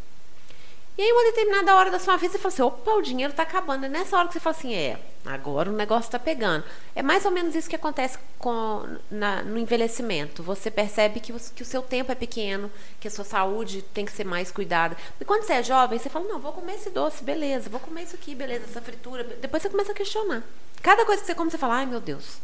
[0.98, 3.44] E aí, uma determinada hora da sua vida, você fala assim: opa, o dinheiro está
[3.44, 3.86] acabando.
[3.86, 6.64] É nessa hora que você fala assim: é, agora o negócio está pegando.
[6.96, 10.42] É mais ou menos isso que acontece com, na, no envelhecimento.
[10.42, 14.12] Você percebe que, que o seu tempo é pequeno, que a sua saúde tem que
[14.12, 14.96] ser mais cuidada.
[15.20, 18.04] E quando você é jovem, você fala: não, vou comer esse doce, beleza, vou comer
[18.04, 19.26] isso aqui, beleza, essa fritura.
[19.42, 20.44] Depois você começa a questionar.
[20.82, 22.38] Cada coisa que você come, você fala: ai meu Deus,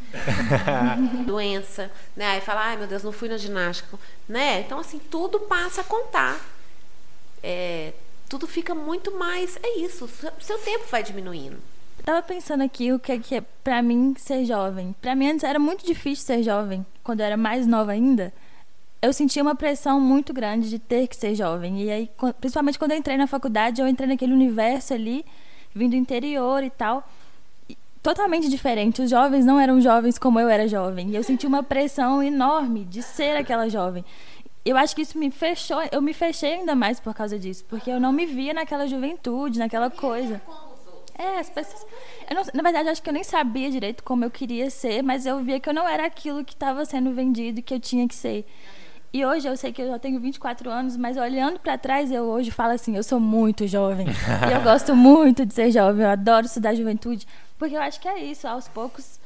[1.25, 1.89] doença.
[2.17, 2.25] Né?
[2.25, 3.97] Aí fala: ai meu Deus, não fui na ginástica.
[4.27, 4.59] Né?
[4.59, 6.37] Então, assim, tudo passa a contar.
[7.41, 7.93] É,
[8.31, 9.59] tudo fica muito mais.
[9.61, 10.07] É isso,
[10.39, 11.57] seu tempo vai diminuindo.
[11.97, 14.95] Eu tava pensando aqui o que é, que é pra mim ser jovem.
[15.01, 18.31] Pra mim antes era muito difícil ser jovem, quando eu era mais nova ainda.
[19.01, 21.81] Eu sentia uma pressão muito grande de ter que ser jovem.
[21.81, 25.25] E aí, principalmente quando eu entrei na faculdade, eu entrei naquele universo ali,
[25.75, 27.05] vindo do interior e tal
[28.01, 29.01] totalmente diferente.
[29.01, 31.09] Os jovens não eram jovens como eu era jovem.
[31.09, 34.03] E eu senti uma pressão enorme de ser aquela jovem
[34.63, 37.89] eu acho que isso me fechou, eu me fechei ainda mais por causa disso, porque
[37.89, 40.41] eu não me via naquela juventude, naquela coisa.
[41.17, 41.85] É, as pessoas.
[42.33, 45.39] Não, na verdade, acho que eu nem sabia direito como eu queria ser, mas eu
[45.39, 48.15] via que eu não era aquilo que estava sendo vendido e que eu tinha que
[48.15, 48.45] ser.
[49.13, 52.23] E hoje eu sei que eu já tenho 24 anos, mas olhando para trás, eu
[52.23, 54.07] hoje falo assim: eu sou muito jovem.
[54.49, 58.07] e eu gosto muito de ser jovem, eu adoro estudar juventude, porque eu acho que
[58.07, 59.19] é isso, aos poucos.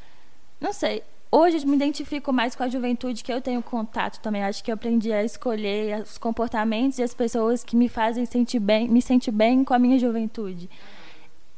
[0.59, 1.03] Não sei,
[1.37, 4.41] Hoje eu me identifico mais com a juventude que eu tenho contato também.
[4.41, 8.57] Acho que eu aprendi a escolher os comportamentos e as pessoas que me fazem sentir
[8.57, 10.69] bem, me sentir bem com a minha juventude.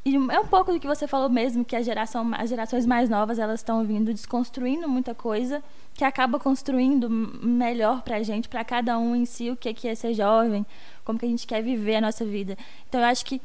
[0.03, 3.07] E é um pouco do que você falou mesmo, que a geração, as gerações mais
[3.07, 5.63] novas elas estão vindo desconstruindo muita coisa,
[5.93, 9.93] que acaba construindo melhor para a gente, para cada um em si, o que é
[9.93, 10.65] ser jovem,
[11.05, 12.57] como que a gente quer viver a nossa vida.
[12.89, 13.39] Então eu acho que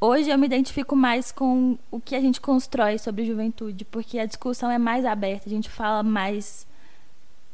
[0.00, 4.26] hoje eu me identifico mais com o que a gente constrói sobre juventude, porque a
[4.26, 6.66] discussão é mais aberta, a gente fala mais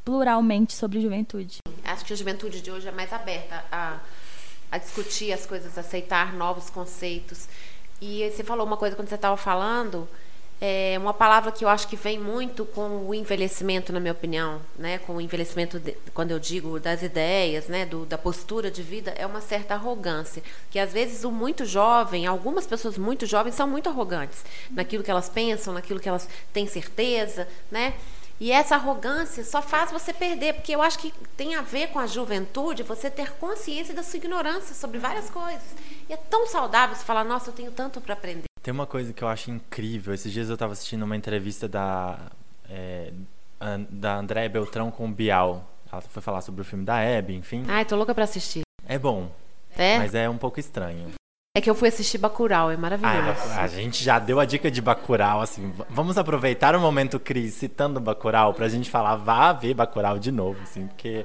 [0.03, 1.59] pluralmente sobre juventude.
[1.83, 3.99] Acho que a juventude de hoje é mais aberta a,
[4.71, 7.47] a discutir as coisas, aceitar novos conceitos.
[8.01, 10.07] E você falou uma coisa quando você estava falando
[10.61, 14.61] é uma palavra que eu acho que vem muito com o envelhecimento, na minha opinião,
[14.77, 14.99] né?
[14.99, 17.85] Com o envelhecimento, de, quando eu digo das ideias, né?
[17.85, 20.41] Do, da postura de vida, é uma certa arrogância.
[20.71, 25.11] Que às vezes o muito jovem, algumas pessoas muito jovens são muito arrogantes naquilo que
[25.11, 27.93] elas pensam, naquilo que elas têm certeza, né?
[28.39, 31.99] E essa arrogância só faz você perder, porque eu acho que tem a ver com
[31.99, 35.75] a juventude você ter consciência da sua ignorância sobre várias coisas.
[36.09, 38.54] E é tão saudável você falar, nossa, eu tenho tanto para aprender.
[38.65, 40.11] Tem uma coisa que eu acho incrível.
[40.11, 42.17] Esses dias eu estava assistindo uma entrevista da,
[42.67, 43.11] é,
[43.91, 45.69] da Andréa Beltrão com o Bial.
[45.91, 47.63] Ela foi falar sobre o filme da Abby, enfim.
[47.67, 48.63] Ai, tô louca pra assistir.
[48.87, 49.29] É bom.
[49.77, 49.99] É?
[49.99, 51.11] Mas é um pouco estranho.
[51.55, 53.39] É que eu fui assistir Bacurau, é maravilhoso.
[53.51, 55.71] Ah, a gente já deu a dica de Bacurau, assim.
[55.87, 60.59] Vamos aproveitar o momento Cris citando Bacurau pra gente falar, vá ver Bacurau de novo,
[60.63, 61.23] assim, porque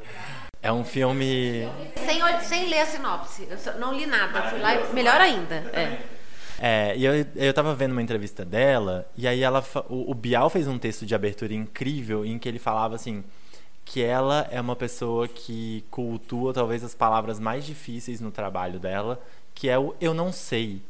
[0.60, 1.66] é um filme...
[2.04, 6.19] Sem, sem ler a sinopse, eu não li nada, fui lá e melhor ainda, é.
[6.62, 10.50] É, e eu, eu tava vendo uma entrevista dela, e aí ela o, o Bial
[10.50, 13.24] fez um texto de abertura incrível em que ele falava assim
[13.82, 19.18] que ela é uma pessoa que cultua talvez as palavras mais difíceis no trabalho dela,
[19.54, 20.82] que é o eu não sei.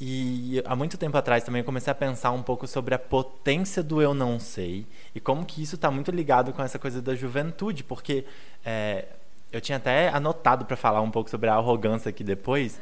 [0.00, 3.82] E há muito tempo atrás também eu comecei a pensar um pouco sobre a potência
[3.82, 7.14] do eu não sei e como que isso está muito ligado com essa coisa da
[7.14, 8.24] juventude, porque
[8.64, 9.04] é,
[9.52, 12.80] eu tinha até anotado para falar um pouco sobre a arrogância aqui depois,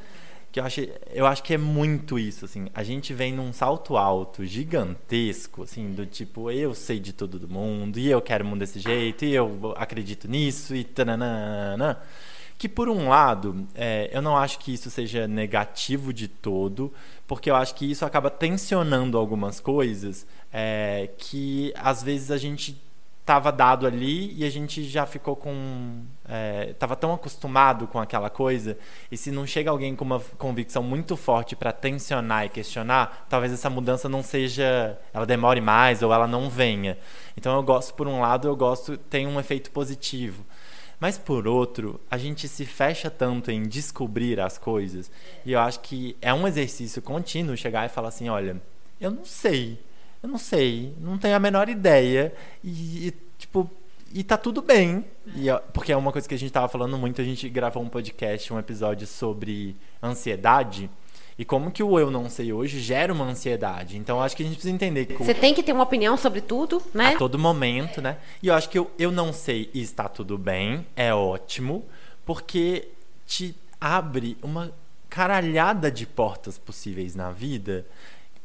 [0.53, 0.81] que eu acho,
[1.13, 5.93] eu acho que é muito isso, assim, a gente vem num salto alto gigantesco, assim,
[5.93, 9.25] do tipo, eu sei de tudo do mundo, e eu quero o mundo desse jeito,
[9.25, 12.01] e eu acredito nisso, e tananana.
[12.59, 16.93] Que por um lado é, eu não acho que isso seja negativo de todo,
[17.27, 22.79] porque eu acho que isso acaba tensionando algumas coisas é, que às vezes a gente
[23.21, 26.03] estava dado ali e a gente já ficou com
[26.69, 28.77] estava é, tão acostumado com aquela coisa
[29.11, 33.53] e se não chega alguém com uma convicção muito forte para tensionar e questionar talvez
[33.53, 36.99] essa mudança não seja ela demore mais ou ela não venha.
[37.37, 40.45] Então eu gosto por um lado eu gosto tem um efeito positivo.
[40.99, 45.11] Mas por outro, a gente se fecha tanto em descobrir as coisas,
[45.47, 48.61] e eu acho que é um exercício contínuo chegar e falar assim, olha,
[49.01, 49.79] eu não sei,
[50.23, 53.71] eu não sei, não tenho a menor ideia, e, e tipo,
[54.13, 55.05] e tá tudo bem.
[55.37, 57.89] E, porque é uma coisa que a gente tava falando muito, a gente gravou um
[57.89, 60.91] podcast, um episódio sobre ansiedade,
[61.39, 63.97] e como que o eu não sei hoje gera uma ansiedade.
[63.97, 65.15] Então acho que a gente precisa entender que.
[65.15, 67.15] Você tem que ter uma opinião sobre tudo, né?
[67.15, 68.19] A todo momento, né?
[68.43, 71.87] E eu acho que eu, eu não sei e está tudo bem, é ótimo,
[72.27, 72.89] porque
[73.27, 74.71] te abre uma
[75.09, 77.87] caralhada de portas possíveis na vida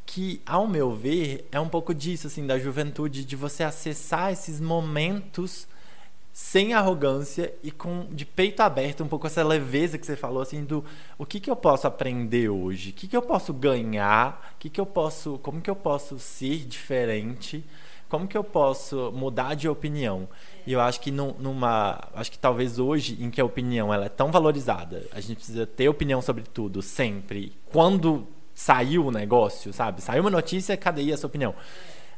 [0.06, 4.60] que, ao meu ver, é um pouco disso, assim, da juventude, de você acessar esses
[4.60, 5.66] momentos
[6.32, 10.64] sem arrogância e com de peito aberto, um pouco essa leveza que você falou assim
[10.64, 10.84] do
[11.16, 14.68] o que que eu posso aprender hoje, o que que eu posso ganhar, o que
[14.68, 17.64] que eu posso, como que eu posso ser diferente,
[18.06, 20.28] como que eu posso mudar de opinião.
[20.66, 24.10] E eu acho que numa, acho que talvez hoje em que a opinião ela é
[24.10, 27.54] tão valorizada, a gente precisa ter opinião sobre tudo sempre.
[27.72, 30.00] Quando saiu o negócio, sabe?
[30.00, 31.54] Saiu uma notícia, cadê aí a sua opinião?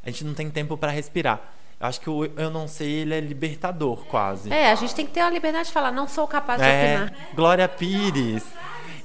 [0.03, 1.41] A gente não tem tempo para respirar.
[1.79, 4.51] Acho que o Eu Não Sei, ele é libertador, quase.
[4.51, 7.03] É, a gente tem que ter a liberdade de falar, não sou capaz de é,
[7.03, 7.13] opinar.
[7.35, 8.45] Glória Pires.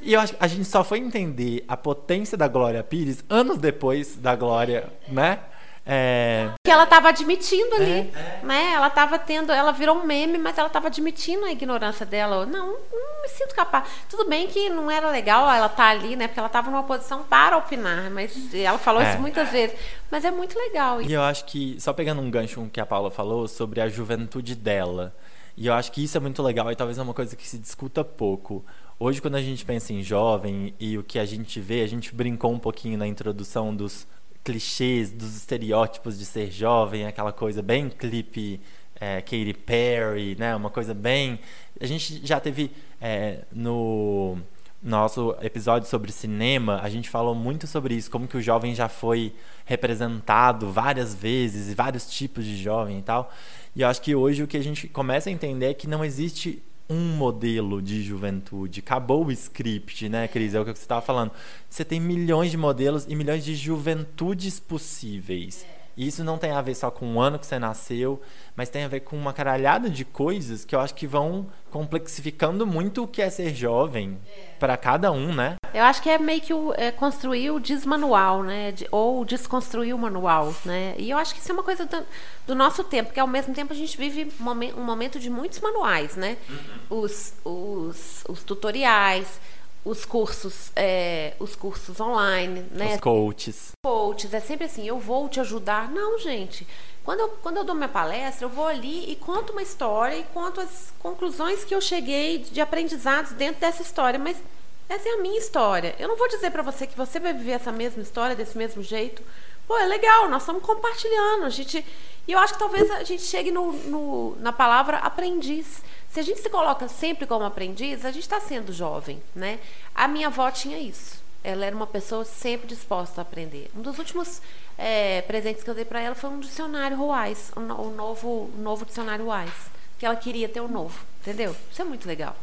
[0.00, 4.16] E eu acho a gente só foi entender a potência da Glória Pires anos depois
[4.16, 5.40] da Glória, né?
[5.86, 6.50] É...
[6.64, 8.40] Que ela estava admitindo ali, é, é.
[8.42, 8.72] né?
[8.72, 12.46] Ela estava tendo, ela virou um meme, mas ela estava admitindo a ignorância dela.
[12.46, 13.86] Não, não me sinto capaz.
[14.08, 16.26] Tudo bem que não era legal ela estar tá ali, né?
[16.26, 19.10] Porque ela estava numa posição para opinar, mas ela falou é.
[19.10, 19.76] isso muitas vezes.
[20.10, 21.02] Mas é muito legal.
[21.02, 24.54] E eu acho que só pegando um gancho que a Paula falou sobre a juventude
[24.54, 25.14] dela.
[25.56, 27.58] E eu acho que isso é muito legal e talvez é uma coisa que se
[27.58, 28.64] discuta pouco.
[28.98, 32.14] Hoje, quando a gente pensa em jovem e o que a gente vê, a gente
[32.14, 34.06] brincou um pouquinho na introdução dos
[34.44, 38.60] clichês, dos estereótipos de ser jovem, aquela coisa bem clipe
[39.00, 40.54] é, Katy Perry, né?
[40.54, 41.40] Uma coisa bem.
[41.80, 44.38] A gente já teve é, no
[44.82, 48.86] nosso episódio sobre cinema, a gente falou muito sobre isso, como que o jovem já
[48.86, 49.32] foi
[49.64, 53.32] representado várias vezes e vários tipos de jovem e tal.
[53.74, 56.04] E eu acho que hoje o que a gente começa a entender é que não
[56.04, 58.80] existe um modelo de juventude.
[58.80, 60.54] Acabou o script, né, Cris?
[60.54, 61.32] É o que você estava falando.
[61.68, 65.64] Você tem milhões de modelos e milhões de juventudes possíveis.
[65.96, 68.20] E isso não tem a ver só com o ano que você nasceu,
[68.56, 72.66] mas tem a ver com uma caralhada de coisas que eu acho que vão complexificando
[72.66, 74.18] muito o que é ser jovem
[74.58, 75.54] para cada um, né?
[75.74, 78.70] Eu acho que é meio que o, é, construir o desmanual, né?
[78.70, 80.94] De, ou desconstruir o manual, né?
[80.96, 82.06] E eu acho que isso é uma coisa do,
[82.46, 86.14] do nosso tempo, porque ao mesmo tempo a gente vive um momento de muitos manuais,
[86.14, 86.36] né?
[86.48, 87.00] Uhum.
[87.00, 89.40] Os, os, os tutoriais,
[89.84, 92.94] os cursos, é, os cursos online, né?
[92.94, 93.72] Os coaches.
[93.84, 95.90] Coaches, é sempre assim, eu vou te ajudar.
[95.90, 96.66] Não, gente.
[97.04, 100.22] Quando eu, quando eu dou minha palestra, eu vou ali e conto uma história e
[100.32, 104.18] conto as conclusões que eu cheguei de aprendizados dentro dessa história.
[104.18, 104.38] Mas
[104.88, 105.94] essa é a minha história.
[105.98, 108.82] Eu não vou dizer para você que você vai viver essa mesma história desse mesmo
[108.82, 109.22] jeito.
[109.66, 111.44] Pô, é legal, nós estamos compartilhando.
[111.44, 111.84] A gente,
[112.28, 115.82] e eu acho que talvez a gente chegue no, no na palavra aprendiz.
[116.10, 119.58] Se a gente se coloca sempre como aprendiz, a gente está sendo jovem, né?
[119.94, 121.22] A minha avó tinha isso.
[121.42, 123.70] Ela era uma pessoa sempre disposta a aprender.
[123.74, 124.40] Um dos últimos
[124.78, 128.50] é, presentes que eu dei para ela foi um dicionário Ruais, o um, um novo,
[128.56, 129.52] um novo dicionário Ruais,
[129.98, 131.54] que ela queria ter o um novo, entendeu?
[131.70, 132.36] Isso é muito legal.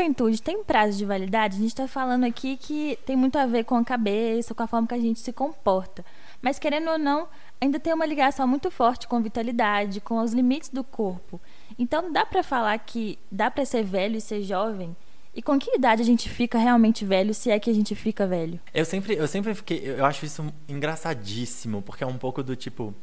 [0.00, 3.64] Juventude tem prazo de validade, a gente está falando aqui que tem muito a ver
[3.64, 6.04] com a cabeça, com a forma que a gente se comporta.
[6.40, 7.28] Mas, querendo ou não,
[7.60, 11.38] ainda tem uma ligação muito forte com vitalidade, com os limites do corpo.
[11.78, 14.96] Então, dá para falar que dá para ser velho e ser jovem?
[15.34, 18.26] E com que idade a gente fica realmente velho, se é que a gente fica
[18.26, 18.58] velho?
[18.72, 19.82] Eu sempre, eu sempre fiquei.
[19.84, 22.94] Eu acho isso engraçadíssimo, porque é um pouco do tipo.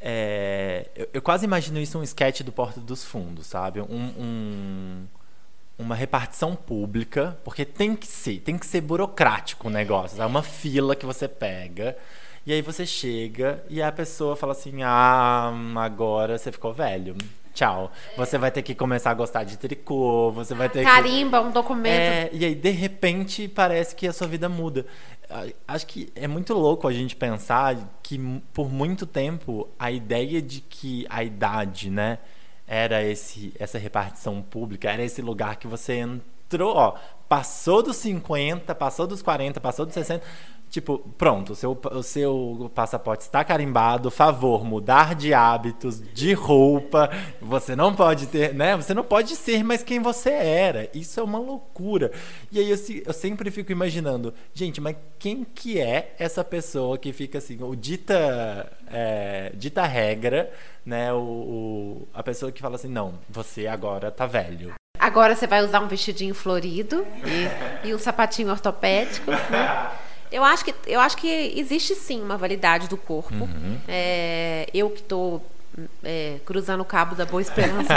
[0.00, 3.80] É, eu, eu, quase imagino isso um sketch do Porto dos Fundos, sabe?
[3.80, 5.06] Um, um,
[5.78, 10.20] uma repartição pública, porque tem que ser, tem que ser burocrático o negócio.
[10.20, 11.96] É uma fila que você pega.
[12.44, 17.14] E aí você chega e a pessoa fala assim: Ah, agora você ficou velho
[17.58, 17.90] tchau.
[18.16, 21.46] Você vai ter que começar a gostar de tricô, você vai ter Carimba, que...
[21.48, 21.92] um documento.
[21.92, 24.86] É, e aí, de repente, parece que a sua vida muda.
[25.66, 28.18] Acho que é muito louco a gente pensar que,
[28.52, 32.18] por muito tempo, a ideia de que a idade, né,
[32.68, 36.96] era esse, essa repartição pública, era esse lugar que você entrou, ó,
[37.26, 40.22] passou dos 50, passou dos 40, passou dos 60
[40.70, 47.10] Tipo, pronto, o seu, o seu passaporte está carimbado, favor, mudar de hábitos, de roupa.
[47.40, 48.76] Você não pode ter, né?
[48.76, 50.90] Você não pode ser mais quem você era.
[50.92, 52.12] Isso é uma loucura.
[52.52, 57.14] E aí eu, eu sempre fico imaginando, gente, mas quem que é essa pessoa que
[57.14, 60.52] fica assim, o dita, é, dita regra,
[60.84, 61.10] né?
[61.14, 64.74] O, o, a pessoa que fala assim, não, você agora tá velho.
[64.98, 69.90] Agora você vai usar um vestidinho florido e, e um sapatinho ortopédico, né?
[70.30, 73.34] Eu acho que, eu acho que existe sim uma validade do corpo.
[73.34, 73.78] Uhum.
[73.86, 75.44] É, eu que estou
[76.02, 77.88] é, cruzando o cabo da boa esperança,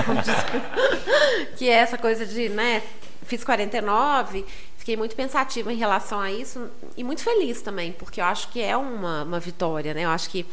[1.57, 2.81] que é essa coisa de, né,
[3.23, 4.45] fiz 49,
[4.77, 8.61] fiquei muito pensativa em relação a isso e muito feliz também, porque eu acho que
[8.61, 10.05] é uma, uma vitória, né?
[10.05, 10.45] Eu acho que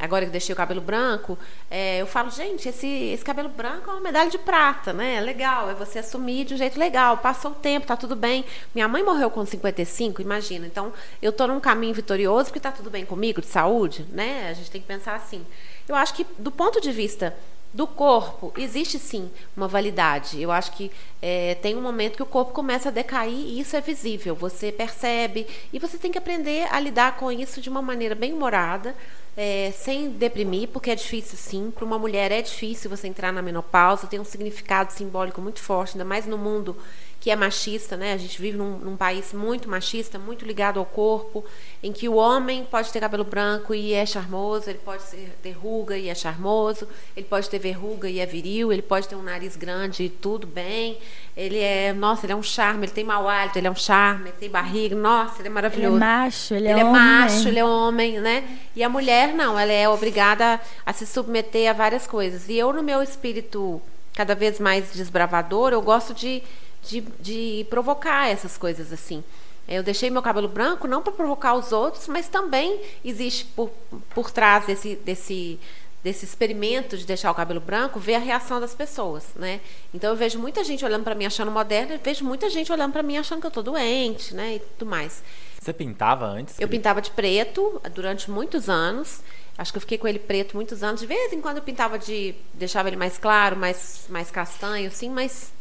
[0.00, 1.38] agora que deixei o cabelo branco,
[1.70, 5.16] é, eu falo, gente, esse, esse cabelo branco é uma medalha de prata, né?
[5.16, 7.18] É legal, é você assumir de um jeito legal.
[7.18, 8.44] Passou o tempo, tá tudo bem.
[8.74, 10.66] Minha mãe morreu com 55, imagina.
[10.66, 14.48] Então, eu tô num caminho vitorioso porque tá tudo bem comigo, de saúde, né?
[14.50, 15.44] A gente tem que pensar assim.
[15.86, 17.36] Eu acho que, do ponto de vista
[17.72, 20.40] do corpo, existe sim uma validade.
[20.40, 20.90] Eu acho que
[21.22, 24.34] é, tem um momento que o corpo começa a decair e isso é visível.
[24.34, 28.32] Você percebe e você tem que aprender a lidar com isso de uma maneira bem
[28.32, 28.94] humorada,
[29.36, 31.70] é, sem deprimir, porque é difícil sim.
[31.70, 35.92] Para uma mulher é difícil você entrar na menopausa, tem um significado simbólico muito forte,
[35.92, 36.76] ainda mais no mundo
[37.20, 38.14] que é machista, né?
[38.14, 41.44] A gente vive num, num, país muito machista, muito ligado ao corpo,
[41.82, 45.04] em que o homem pode ter cabelo branco e é charmoso, ele pode
[45.42, 49.16] ter ruga e é charmoso, ele pode ter verruga e é viril, ele pode ter
[49.16, 50.96] um nariz grande e tudo bem,
[51.36, 54.30] ele é, nossa, ele é um charme, ele tem mau hálito, ele é um charme,
[54.30, 55.96] ele tem barriga, nossa, ele é maravilhoso.
[55.96, 57.02] Ele é macho, ele, ele é, é homem.
[57.02, 58.58] macho, ele é homem, né?
[58.74, 62.48] E a mulher não, ela é obrigada a se submeter a várias coisas.
[62.48, 63.80] E eu no meu espírito
[64.14, 66.42] cada vez mais desbravador, eu gosto de
[66.82, 69.22] de, de provocar essas coisas assim.
[69.68, 73.70] Eu deixei meu cabelo branco não para provocar os outros, mas também existe por,
[74.12, 75.60] por trás desse, desse,
[76.02, 79.60] desse experimento de deixar o cabelo branco, ver a reação das pessoas, né?
[79.94, 82.92] Então eu vejo muita gente olhando para mim achando moderna, e vejo muita gente olhando
[82.92, 85.22] para mim achando que eu tô doente, né, e tudo mais.
[85.60, 86.58] Você pintava antes?
[86.58, 89.20] Eu pintava de preto durante muitos anos.
[89.56, 91.02] Acho que eu fiquei com ele preto muitos anos.
[91.02, 95.10] De vez em quando eu pintava de deixava ele mais claro, mais mais castanho assim,
[95.10, 95.52] mas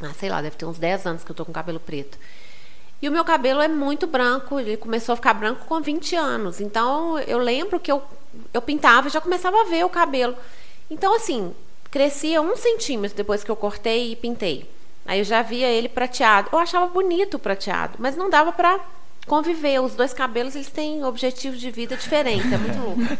[0.00, 2.18] ah, sei lá, deve ter uns 10 anos que eu tô com cabelo preto.
[3.00, 6.60] E o meu cabelo é muito branco, ele começou a ficar branco com 20 anos.
[6.60, 8.02] Então eu lembro que eu,
[8.52, 10.36] eu pintava e já começava a ver o cabelo.
[10.90, 11.54] Então, assim,
[11.90, 14.68] crescia um centímetro depois que eu cortei e pintei.
[15.06, 16.48] Aí eu já via ele prateado.
[16.52, 18.80] Eu achava bonito o prateado, mas não dava para
[19.26, 19.80] conviver.
[19.80, 23.18] Os dois cabelos eles têm objetivos de vida diferentes, é muito louco.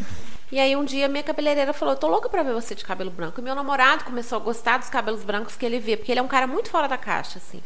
[0.51, 3.41] E aí um dia minha cabeleireira falou: "Tô louca para ver você de cabelo branco".
[3.41, 6.23] E meu namorado começou a gostar dos cabelos brancos que ele vê, porque ele é
[6.23, 7.63] um cara muito fora da caixa assim.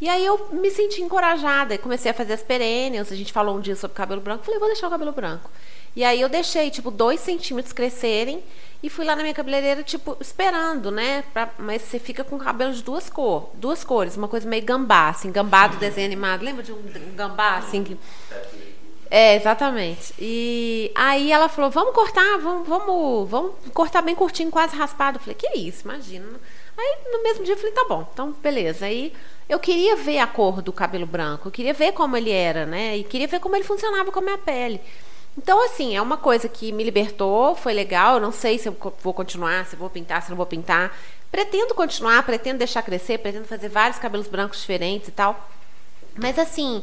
[0.00, 3.10] E aí eu me senti encorajada e comecei a fazer as perênios.
[3.10, 5.50] A gente falou um dia sobre cabelo branco, falei: "Vou deixar o cabelo branco".
[5.94, 8.42] E aí eu deixei tipo dois centímetros crescerem
[8.82, 11.24] e fui lá na minha cabeleireira tipo esperando, né?
[11.32, 15.08] Pra, mas você fica com cabelo de duas cores, duas cores, uma coisa meio gambá,
[15.08, 16.44] assim, gambá do desenho animado.
[16.44, 16.80] Lembra de um
[17.16, 17.98] gambá assim que
[19.10, 20.12] é, exatamente.
[20.18, 25.18] E aí ela falou: vamos cortar, vamos, vamos, vamos cortar bem curtinho, quase raspado.
[25.18, 26.26] Eu falei, que isso, imagina.
[26.76, 28.86] Aí no mesmo dia eu falei, tá bom, então beleza.
[28.86, 29.12] Aí
[29.48, 32.96] eu queria ver a cor do cabelo branco, eu queria ver como ele era, né?
[32.96, 34.80] E queria ver como ele funcionava com a minha pele.
[35.36, 38.14] Então, assim, é uma coisa que me libertou, foi legal.
[38.14, 40.96] Eu não sei se eu vou continuar, se eu vou pintar, se não vou pintar.
[41.30, 45.48] Pretendo continuar, pretendo deixar crescer, pretendo fazer vários cabelos brancos diferentes e tal.
[46.16, 46.82] Mas, assim,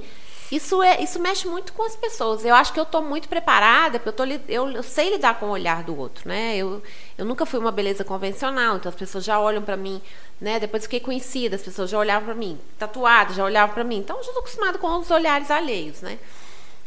[0.55, 2.45] isso, é, isso mexe muito com as pessoas.
[2.45, 5.47] Eu acho que eu estou muito preparada, porque eu, tô, eu, eu, sei lidar com
[5.47, 6.55] o olhar do outro, né?
[6.55, 6.81] Eu,
[7.17, 10.01] eu nunca fui uma beleza convencional, então as pessoas já olham para mim,
[10.39, 10.59] né?
[10.59, 13.97] Depois fiquei conhecida, as pessoas já olhavam para mim, tatuada, já olhavam para mim.
[13.97, 16.19] Então eu já estou acostumada com os olhares alheios, né?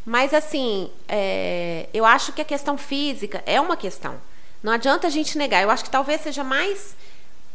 [0.05, 4.17] Mas assim, é, eu acho que a questão física é uma questão.
[4.63, 5.63] Não adianta a gente negar.
[5.63, 6.97] Eu acho que talvez seja mais,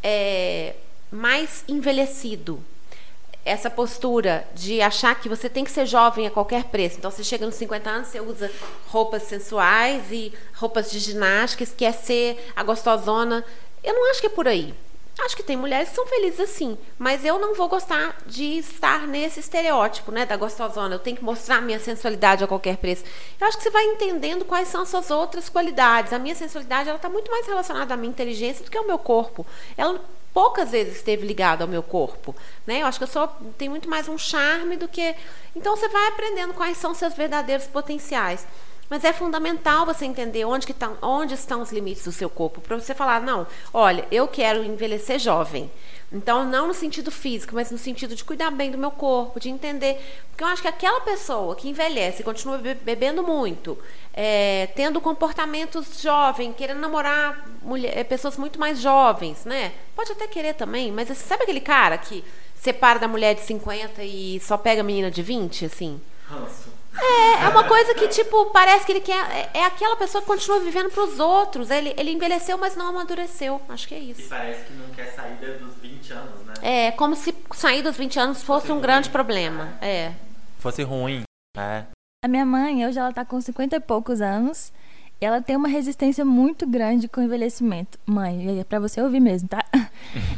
[0.03, 0.75] é,
[1.11, 2.63] mais envelhecido
[3.45, 6.97] essa postura de achar que você tem que ser jovem a qualquer preço.
[6.97, 8.51] Então, você chega nos 50 anos, você usa
[8.87, 13.43] roupas sensuais e roupas de ginástica, quer ser a gostosona.
[13.83, 14.73] Eu não acho que é por aí.
[15.19, 19.07] Acho que tem mulheres que são felizes assim, mas eu não vou gostar de estar
[19.07, 20.95] nesse estereótipo, né, da gostosona.
[20.95, 23.03] Eu tenho que mostrar minha sensualidade a qualquer preço.
[23.39, 26.13] Eu acho que você vai entendendo quais são as suas outras qualidades.
[26.13, 28.97] A minha sensualidade, ela está muito mais relacionada à minha inteligência do que ao meu
[28.97, 29.45] corpo.
[29.77, 30.01] Ela
[30.33, 32.81] poucas vezes esteve ligada ao meu corpo, né?
[32.81, 33.27] Eu acho que eu sou
[33.57, 35.15] tem muito mais um charme do que.
[35.55, 38.45] Então você vai aprendendo quais são seus verdadeiros potenciais.
[38.89, 42.61] Mas é fundamental você entender onde, que tá, onde estão os limites do seu corpo,
[42.61, 45.71] para você falar, não, olha, eu quero envelhecer jovem.
[46.13, 49.49] Então, não no sentido físico, mas no sentido de cuidar bem do meu corpo, de
[49.49, 49.99] entender.
[50.29, 53.77] Porque eu acho que aquela pessoa que envelhece e continua bebendo muito,
[54.13, 59.73] é, tendo comportamentos jovens, querendo namorar mulher, é, pessoas muito mais jovens, né?
[59.95, 62.23] Pode até querer também, mas sabe aquele cara que
[62.55, 65.99] separa da mulher de 50 e só pega a menina de 20, assim?
[66.27, 66.72] Ranço.
[66.95, 69.19] É, é uma coisa que, tipo, parece que ele quer.
[69.31, 71.69] É, é aquela pessoa que continua vivendo para os outros.
[71.71, 73.61] Ele, ele envelheceu, mas não amadureceu.
[73.69, 74.21] Acho que é isso.
[74.21, 76.53] E parece que não quer sair dos 20 anos, né?
[76.61, 79.73] É, como se sair dos 20 anos fosse um grande problema.
[79.81, 80.13] É.
[80.59, 81.23] Fosse ruim.
[81.57, 81.83] É.
[82.23, 84.71] A minha mãe, hoje ela tá com 50 e poucos anos.
[85.19, 87.97] E ela tem uma resistência muito grande com o envelhecimento.
[88.05, 89.63] Mãe, é pra você ouvir mesmo, tá?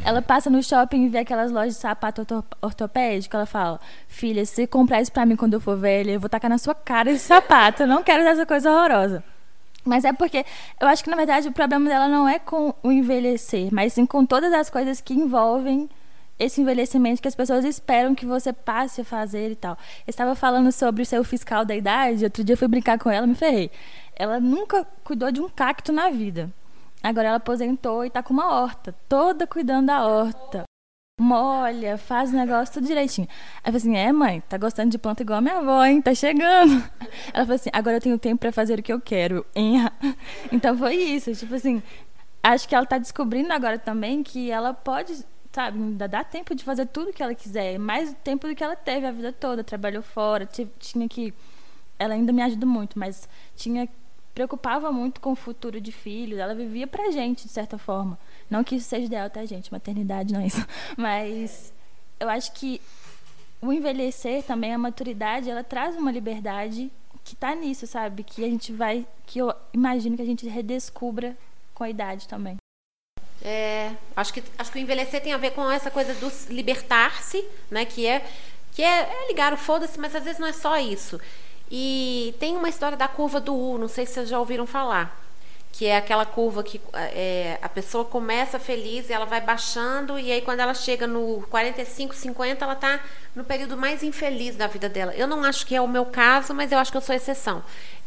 [0.04, 2.26] Ela passa no shopping e vê aquelas lojas de sapato
[2.60, 3.36] ortopédico.
[3.36, 6.50] Ela fala: Filha, se comprar isso pra mim quando eu for velha, eu vou tacar
[6.50, 7.82] na sua cara esse sapato.
[7.82, 9.22] Eu não quero essa coisa horrorosa.
[9.84, 10.44] Mas é porque
[10.80, 14.04] eu acho que, na verdade, o problema dela não é com o envelhecer, mas sim
[14.04, 15.88] com todas as coisas que envolvem
[16.38, 19.78] esse envelhecimento que as pessoas esperam que você passe a fazer e tal.
[20.06, 23.08] Eu estava falando sobre o seu fiscal da idade, outro dia eu fui brincar com
[23.08, 23.70] ela, me ferrei.
[24.14, 26.50] Ela nunca cuidou de um cacto na vida.
[27.06, 30.64] Agora ela aposentou e está com uma horta, toda cuidando da horta.
[31.20, 33.28] Molha, faz o negócio tudo direitinho.
[33.62, 36.02] Aí eu falei assim: é, mãe, tá gostando de planta igual a minha avó, hein?
[36.02, 36.72] Tá chegando.
[37.32, 39.86] Ela falou assim: agora eu tenho tempo para fazer o que eu quero, hein?
[40.50, 41.32] Então foi isso.
[41.32, 41.80] Tipo assim,
[42.42, 46.64] acho que ela tá descobrindo agora também que ela pode sabe, ainda dá tempo de
[46.64, 50.02] fazer tudo que ela quiser, mais tempo do que ela teve a vida toda, trabalhou
[50.02, 51.32] fora, tinha que
[51.98, 53.88] ela ainda me ajuda muito, mas tinha
[54.36, 58.18] preocupava muito com o futuro de filhos, ela vivia pra gente de certa forma.
[58.50, 59.72] Não que isso seja ideal, tá, gente?
[59.72, 60.62] Maternidade não é isso.
[60.94, 61.72] Mas
[62.20, 62.78] eu acho que
[63.62, 66.92] o envelhecer também, a maturidade, ela traz uma liberdade
[67.24, 68.22] que tá nisso, sabe?
[68.22, 71.34] Que a gente vai, que eu imagino que a gente redescubra
[71.72, 72.58] com a idade também.
[73.42, 77.42] É, acho que acho que o envelhecer tem a ver com essa coisa do libertar-se,
[77.70, 77.86] né?
[77.86, 78.22] Que é
[78.72, 81.18] que é, é ligar o foda-se, mas às vezes não é só isso.
[81.70, 85.20] E tem uma história da curva do U, não sei se vocês já ouviram falar,
[85.72, 90.30] que é aquela curva que é, a pessoa começa feliz e ela vai baixando e
[90.30, 93.00] aí quando ela chega no 45, 50, ela está
[93.34, 95.12] no período mais infeliz da vida dela.
[95.14, 97.62] Eu não acho que é o meu caso, mas eu acho que eu sou exceção.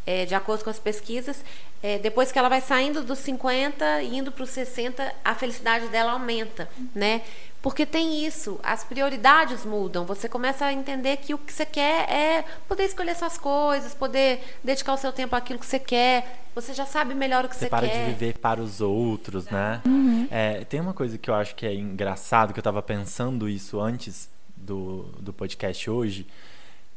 [0.06, 1.44] É, de acordo com as pesquisas,
[1.82, 5.88] é, depois que ela vai saindo dos 50 e indo para os 60, a felicidade
[5.88, 7.22] dela aumenta, né?
[7.62, 10.06] Porque tem isso, as prioridades mudam.
[10.06, 14.40] Você começa a entender que o que você quer é poder escolher suas coisas, poder
[14.64, 16.40] dedicar o seu tempo àquilo que você quer.
[16.54, 18.06] Você já sabe melhor o que você, você para quer.
[18.06, 19.82] de viver para os outros, né?
[19.84, 20.26] Uhum.
[20.30, 23.78] É, tem uma coisa que eu acho que é engraçado, que eu estava pensando isso
[23.78, 26.26] antes do, do podcast hoje,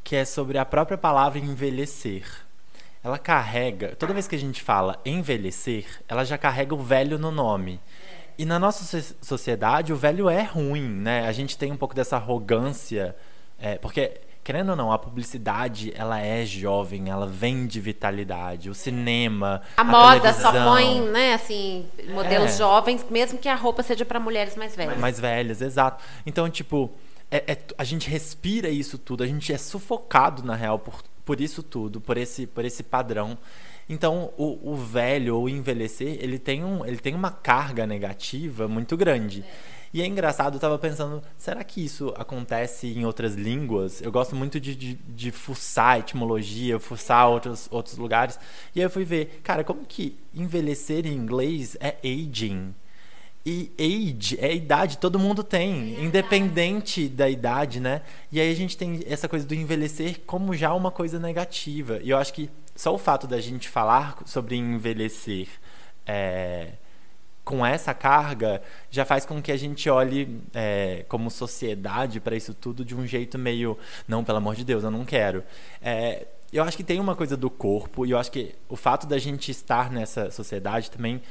[0.01, 2.25] que é sobre a própria palavra envelhecer
[3.03, 7.31] ela carrega, toda vez que a gente fala envelhecer, ela já carrega o velho no
[7.31, 7.79] nome.
[8.37, 11.27] E na nossa sociedade, o velho é ruim, né?
[11.27, 13.15] A gente tem um pouco dessa arrogância,
[13.59, 19.61] é, porque querendo ou não, a publicidade ela é jovem, ela vende vitalidade, o cinema,
[19.77, 20.51] a, a moda televisão.
[20.51, 22.57] só põe, né, assim, modelos é.
[22.57, 24.97] jovens, mesmo que a roupa seja para mulheres mais velhas.
[24.97, 26.03] Mais velhas, exato.
[26.25, 26.91] Então, tipo,
[27.31, 31.39] é, é, a gente respira isso tudo, a gente é sufocado na real por por
[31.39, 33.37] isso tudo, por esse, por esse padrão.
[33.87, 38.95] Então, o, o velho ou envelhecer, ele tem, um, ele tem uma carga negativa muito
[38.95, 39.43] grande.
[39.93, 44.01] E é engraçado, eu tava pensando, será que isso acontece em outras línguas?
[44.01, 48.39] Eu gosto muito de, de, de fuçar etimologia, fuçar outros, outros lugares.
[48.75, 52.73] E aí eu fui ver, cara, como que envelhecer em inglês é aging?
[53.45, 58.01] E age é idade, todo mundo tem, independente da idade, né?
[58.31, 61.99] E aí a gente tem essa coisa do envelhecer como já uma coisa negativa.
[62.01, 65.47] E eu acho que só o fato da gente falar sobre envelhecer
[66.05, 66.73] é,
[67.43, 72.53] com essa carga já faz com que a gente olhe é, como sociedade para isso
[72.53, 75.43] tudo de um jeito meio, não, pelo amor de Deus, eu não quero.
[75.81, 79.07] É, eu acho que tem uma coisa do corpo, e eu acho que o fato
[79.07, 81.21] da gente estar nessa sociedade também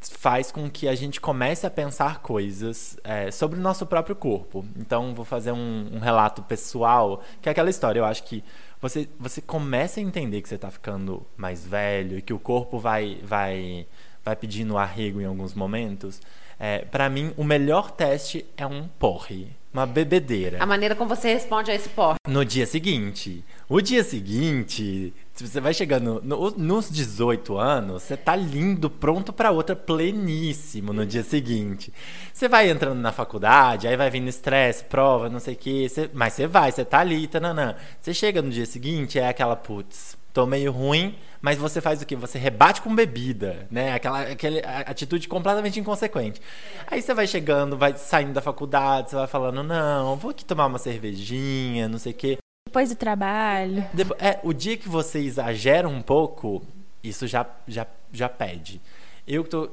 [0.00, 4.64] faz com que a gente comece a pensar coisas é, sobre o nosso próprio corpo.
[4.76, 8.00] Então, vou fazer um, um, relato pessoal, que é aquela história.
[8.00, 8.42] Eu acho que
[8.80, 12.78] você, você começa a entender que você está ficando mais velho e que o corpo
[12.78, 13.86] vai, vai,
[14.24, 16.20] vai pedindo arrego em alguns momentos.
[16.58, 20.62] É, para mim, o melhor teste é um porre, uma bebedeira.
[20.62, 22.16] A maneira como você responde a esse porre.
[22.28, 23.44] No dia seguinte.
[23.68, 29.52] O dia seguinte, você vai chegando no, nos 18 anos, você tá lindo, pronto para
[29.52, 31.92] outra, pleníssimo no dia seguinte.
[32.32, 36.10] Você vai entrando na faculdade, aí vai vindo estresse, prova, não sei o quê, você,
[36.12, 37.76] mas você vai, você tá ali, tananã.
[38.00, 42.06] Você chega no dia seguinte, é aquela, putz, tô meio ruim, mas você faz o
[42.06, 42.16] quê?
[42.16, 43.94] Você rebate com bebida, né?
[43.94, 46.40] Aquela, aquela atitude completamente inconsequente.
[46.86, 50.66] Aí você vai chegando, vai saindo da faculdade, você vai falando, não, vou aqui tomar
[50.66, 52.38] uma cervejinha, não sei o quê.
[52.68, 53.84] Depois do trabalho.
[53.92, 56.62] Depois, é, o dia que você exagera um pouco,
[57.02, 58.80] isso já, já, já pede.
[59.26, 59.70] Eu tô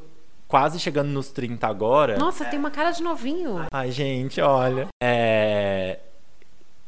[0.47, 2.17] quase chegando nos 30 agora.
[2.17, 3.65] Nossa, tem uma cara de novinho.
[3.71, 4.87] Ai, gente, olha.
[5.03, 5.99] É.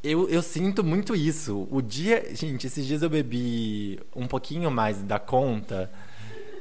[0.03, 1.67] Eu, eu sinto muito isso.
[1.69, 2.33] O dia.
[2.33, 5.89] Gente, esses dias eu bebi um pouquinho mais da conta.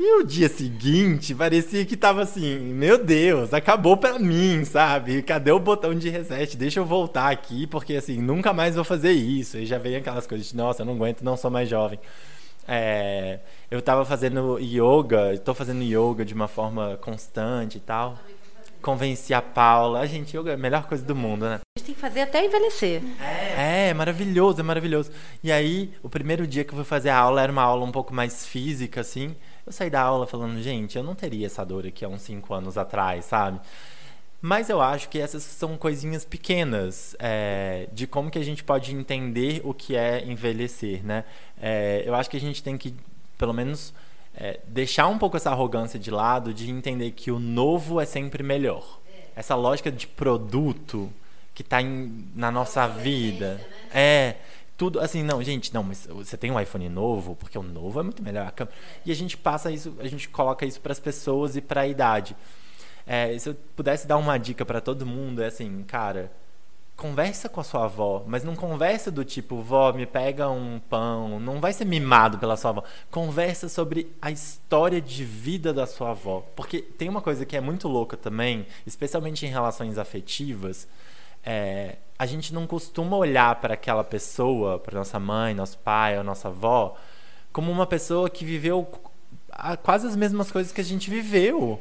[0.01, 5.23] E o dia seguinte parecia que tava assim, meu Deus, acabou pra mim, sabe?
[5.23, 6.57] Cadê o botão de reset?
[6.57, 9.59] Deixa eu voltar aqui, porque assim, nunca mais vou fazer isso.
[9.59, 11.99] E já vem aquelas coisas de, nossa, eu não aguento, não sou mais jovem.
[12.69, 18.17] É, eu tava fazendo yoga, tô fazendo yoga de uma forma constante e tal.
[18.83, 20.01] Convenci a Paula.
[20.01, 21.55] A gente, yoga é a melhor coisa do mundo, né?
[21.55, 23.03] A gente tem que fazer até envelhecer.
[23.21, 25.11] É, é maravilhoso, é maravilhoso.
[25.43, 27.93] E aí, o primeiro dia que eu fui fazer a aula era uma aula um
[27.93, 29.35] pouco mais física, assim.
[29.67, 32.55] Eu saí da aula falando, gente, eu não teria essa dor aqui há uns 5
[32.55, 33.61] anos atrás, sabe?
[34.41, 38.95] Mas eu acho que essas são coisinhas pequenas é, de como que a gente pode
[38.95, 41.25] entender o que é envelhecer, né?
[41.61, 42.95] É, eu acho que a gente tem que,
[43.37, 43.93] pelo menos,
[44.41, 48.43] é, deixar um pouco essa arrogância de lado, de entender que o novo é sempre
[48.43, 49.01] melhor.
[49.35, 51.13] Essa lógica de produto
[51.53, 51.79] que está
[52.35, 53.61] na nossa vida.
[53.93, 54.37] É
[54.77, 58.03] tudo assim, não, gente, não, mas você tem um iPhone novo, porque o novo é
[58.05, 58.53] muito melhor.
[59.05, 61.89] E a gente passa isso, a gente coloca isso para as pessoas e para a
[61.89, 62.37] idade.
[63.05, 66.31] É, se eu pudesse dar uma dica para todo mundo, é assim, cara,
[66.99, 71.39] conversa com a sua avó, mas não conversa do tipo, vó, me pega um pão,
[71.39, 72.83] não vai ser mimado pela sua avó.
[73.09, 77.61] Conversa sobre a história de vida da sua avó, porque tem uma coisa que é
[77.61, 80.89] muito louca também, especialmente em relações afetivas,
[81.47, 86.25] é, a gente não costuma olhar para aquela pessoa, para nossa mãe, nosso pai ou
[86.25, 86.97] nossa avó,
[87.53, 88.85] como uma pessoa que viveu
[89.85, 91.81] quase as mesmas coisas que a gente viveu.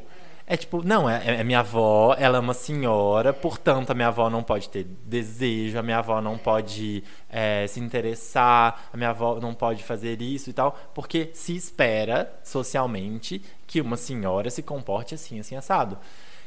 [0.50, 4.30] É tipo, não, é, é, minha avó, ela é uma senhora, portanto a minha avó
[4.30, 9.38] não pode ter desejo, a minha avó não pode é, se interessar, a minha avó
[9.42, 15.14] não pode fazer isso e tal, porque se espera socialmente que uma senhora se comporte
[15.14, 15.98] assim, assim, assado.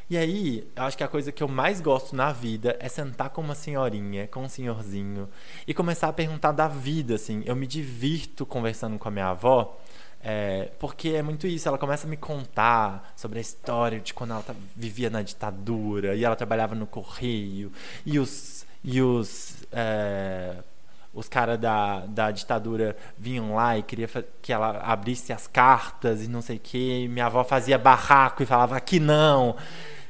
[0.09, 3.29] E aí, eu acho que a coisa que eu mais gosto na vida é sentar
[3.29, 5.29] com uma senhorinha, com um senhorzinho,
[5.67, 7.43] e começar a perguntar da vida, assim.
[7.45, 9.79] Eu me divirto conversando com a minha avó,
[10.23, 11.67] é, porque é muito isso.
[11.67, 16.15] Ela começa a me contar sobre a história de quando ela tá, vivia na ditadura,
[16.15, 17.71] e ela trabalhava no correio,
[18.05, 18.65] e os.
[18.83, 20.55] E os é,
[21.13, 24.09] os caras da, da ditadura vinham lá e queria
[24.41, 27.07] que ela abrisse as cartas e não sei o que.
[27.09, 29.55] Minha avó fazia barraco e falava aqui não.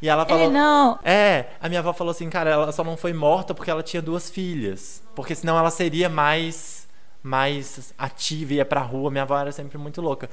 [0.02, 0.44] E ela falou.
[0.44, 1.00] Ele não.
[1.04, 4.02] É, a minha avó falou assim, cara, ela só não foi morta porque ela tinha
[4.02, 5.02] duas filhas.
[5.16, 6.81] Porque senão ela seria mais
[7.24, 9.12] mais ativa ia pra rua.
[9.12, 10.30] Minha avó era sempre muito louca.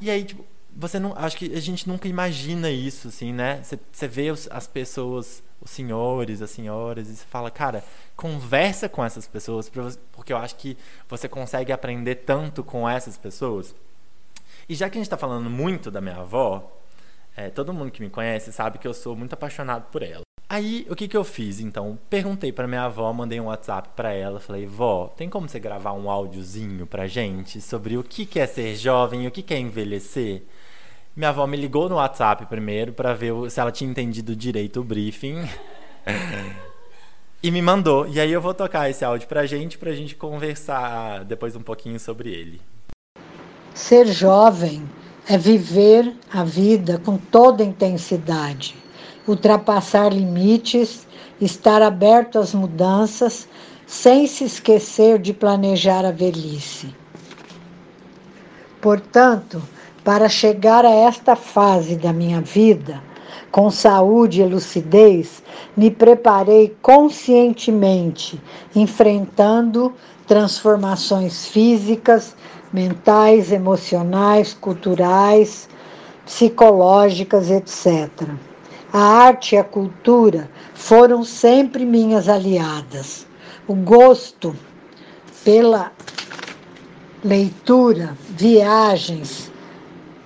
[0.00, 0.44] E aí, tipo,
[0.74, 1.12] você não.
[1.16, 3.62] Acho que a gente nunca imagina isso, assim, né?
[3.92, 7.82] Você vê os, as pessoas, os senhores, as senhoras, e você fala, cara,
[8.16, 9.70] conversa com essas pessoas,
[10.12, 10.76] porque eu acho que
[11.08, 13.74] você consegue aprender tanto com essas pessoas.
[14.68, 16.78] E já que a gente está falando muito da minha avó,
[17.36, 20.27] é, todo mundo que me conhece sabe que eu sou muito apaixonado por ela.
[20.50, 21.60] Aí, o que, que eu fiz?
[21.60, 25.60] Então, perguntei para minha avó, mandei um WhatsApp para ela, falei: "Vó, tem como você
[25.60, 29.42] gravar um áudiozinho pra gente sobre o que, que é ser jovem e o que,
[29.42, 30.42] que é envelhecer?"
[31.14, 34.84] Minha avó me ligou no WhatsApp primeiro para ver se ela tinha entendido direito o
[34.84, 35.48] briefing.
[37.42, 38.06] e me mandou.
[38.06, 41.98] E aí eu vou tocar esse áudio pra gente, pra gente conversar depois um pouquinho
[41.98, 42.60] sobre ele.
[43.74, 44.88] Ser jovem
[45.28, 48.76] é viver a vida com toda intensidade,
[49.28, 51.06] ultrapassar limites,
[51.40, 53.48] estar aberto às mudanças,
[53.86, 56.94] sem se esquecer de planejar a velhice.
[58.80, 59.62] Portanto,
[60.04, 63.02] para chegar a esta fase da minha vida,
[63.50, 65.42] com saúde e lucidez,
[65.76, 68.40] me preparei conscientemente,
[68.74, 69.92] enfrentando
[70.26, 72.36] transformações físicas,
[72.72, 75.68] mentais, emocionais, culturais,
[76.26, 78.28] psicológicas, etc.
[78.92, 83.26] A arte e a cultura foram sempre minhas aliadas.
[83.66, 84.56] O gosto
[85.44, 85.92] pela
[87.22, 89.52] leitura, viagens,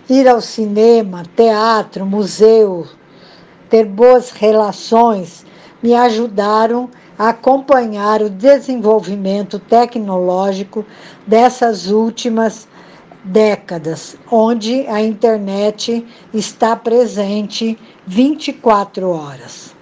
[0.08, 2.86] ir ao cinema, teatro, museu,
[3.68, 5.44] ter boas relações
[5.82, 6.88] me ajudaram
[7.18, 10.86] a acompanhar o desenvolvimento tecnológico
[11.26, 12.68] dessas últimas
[13.24, 19.74] décadas, onde a internet está presente 24 horas.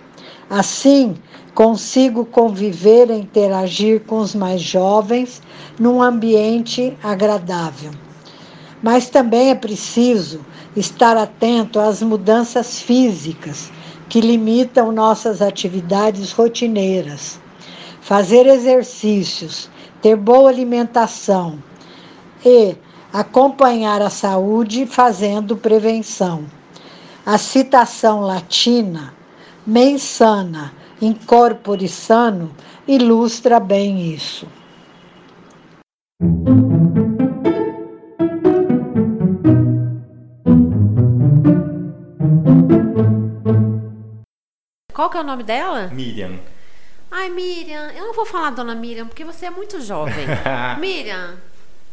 [0.48, 1.16] Assim,
[1.54, 5.42] consigo conviver e interagir com os mais jovens
[5.78, 7.92] num ambiente agradável.
[8.82, 10.40] Mas também é preciso
[10.76, 13.70] estar atento às mudanças físicas
[14.08, 17.38] que limitam nossas atividades rotineiras.
[18.00, 19.70] Fazer exercícios,
[20.00, 21.62] ter boa alimentação
[22.44, 22.74] e
[23.12, 26.44] acompanhar a saúde fazendo prevenção.
[27.24, 29.12] A citação latina,
[29.66, 32.50] mens sana, incorpore sano,
[32.86, 34.46] ilustra bem isso.
[44.92, 45.88] Qual que é o nome dela?
[45.88, 46.38] Miriam.
[47.10, 50.26] Ai, Miriam, eu não vou falar Dona Miriam porque você é muito jovem.
[50.78, 51.38] Miriam,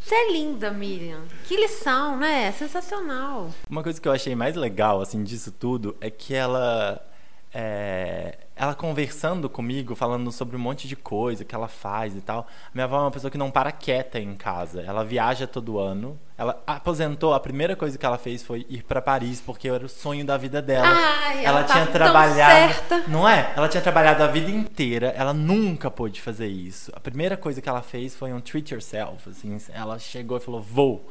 [0.07, 1.23] você é linda, Miriam.
[1.43, 2.49] Que lição, né?
[2.53, 3.51] Sensacional.
[3.69, 7.05] Uma coisa que eu achei mais legal, assim, disso tudo é que ela.
[7.53, 12.47] É, ela conversando comigo, falando sobre um monte de coisa que ela faz e tal.
[12.73, 14.81] Minha avó é uma pessoa que não para quieta em casa.
[14.81, 16.19] Ela viaja todo ano.
[16.37, 19.89] Ela aposentou, a primeira coisa que ela fez foi ir para Paris, porque era o
[19.89, 20.87] sonho da vida dela.
[20.87, 22.73] Ai, ela, ela tá tinha tão trabalhado.
[23.07, 23.53] Não é?
[23.55, 26.91] Ela tinha trabalhado a vida inteira, ela nunca pôde fazer isso.
[26.95, 29.29] A primeira coisa que ela fez foi um treat yourself.
[29.29, 31.09] Assim, ela chegou e falou: vou.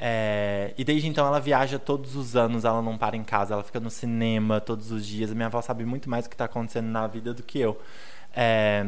[0.00, 3.64] É, e desde então ela viaja todos os anos, ela não para em casa, ela
[3.64, 5.32] fica no cinema todos os dias.
[5.32, 7.80] A minha avó sabe muito mais o que está acontecendo na vida do que eu.
[8.34, 8.86] É,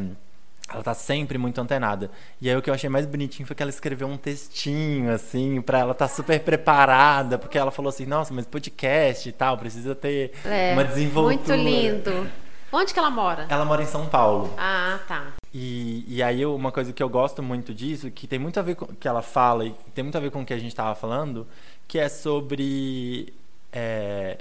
[0.72, 2.11] ela tá sempre muito antenada.
[2.40, 5.61] E aí o que eu achei mais bonitinho foi que ela escreveu um textinho, assim,
[5.61, 9.58] pra ela estar tá super preparada, porque ela falou assim, nossa, mas podcast e tal,
[9.58, 11.34] precisa ter É, uma desenvoltura.
[11.34, 12.30] Muito lindo.
[12.73, 13.47] Onde que ela mora?
[13.49, 14.53] Ela mora em São Paulo.
[14.57, 15.27] Ah, tá.
[15.53, 18.62] E, e aí eu- uma coisa que eu gosto muito disso, que tem muito a
[18.62, 20.59] ver com o que ela fala e tem muito a ver com o que a
[20.59, 21.47] gente estava falando,
[21.89, 23.33] que é sobre
[23.73, 24.39] é,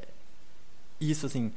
[1.00, 1.52] isso assim,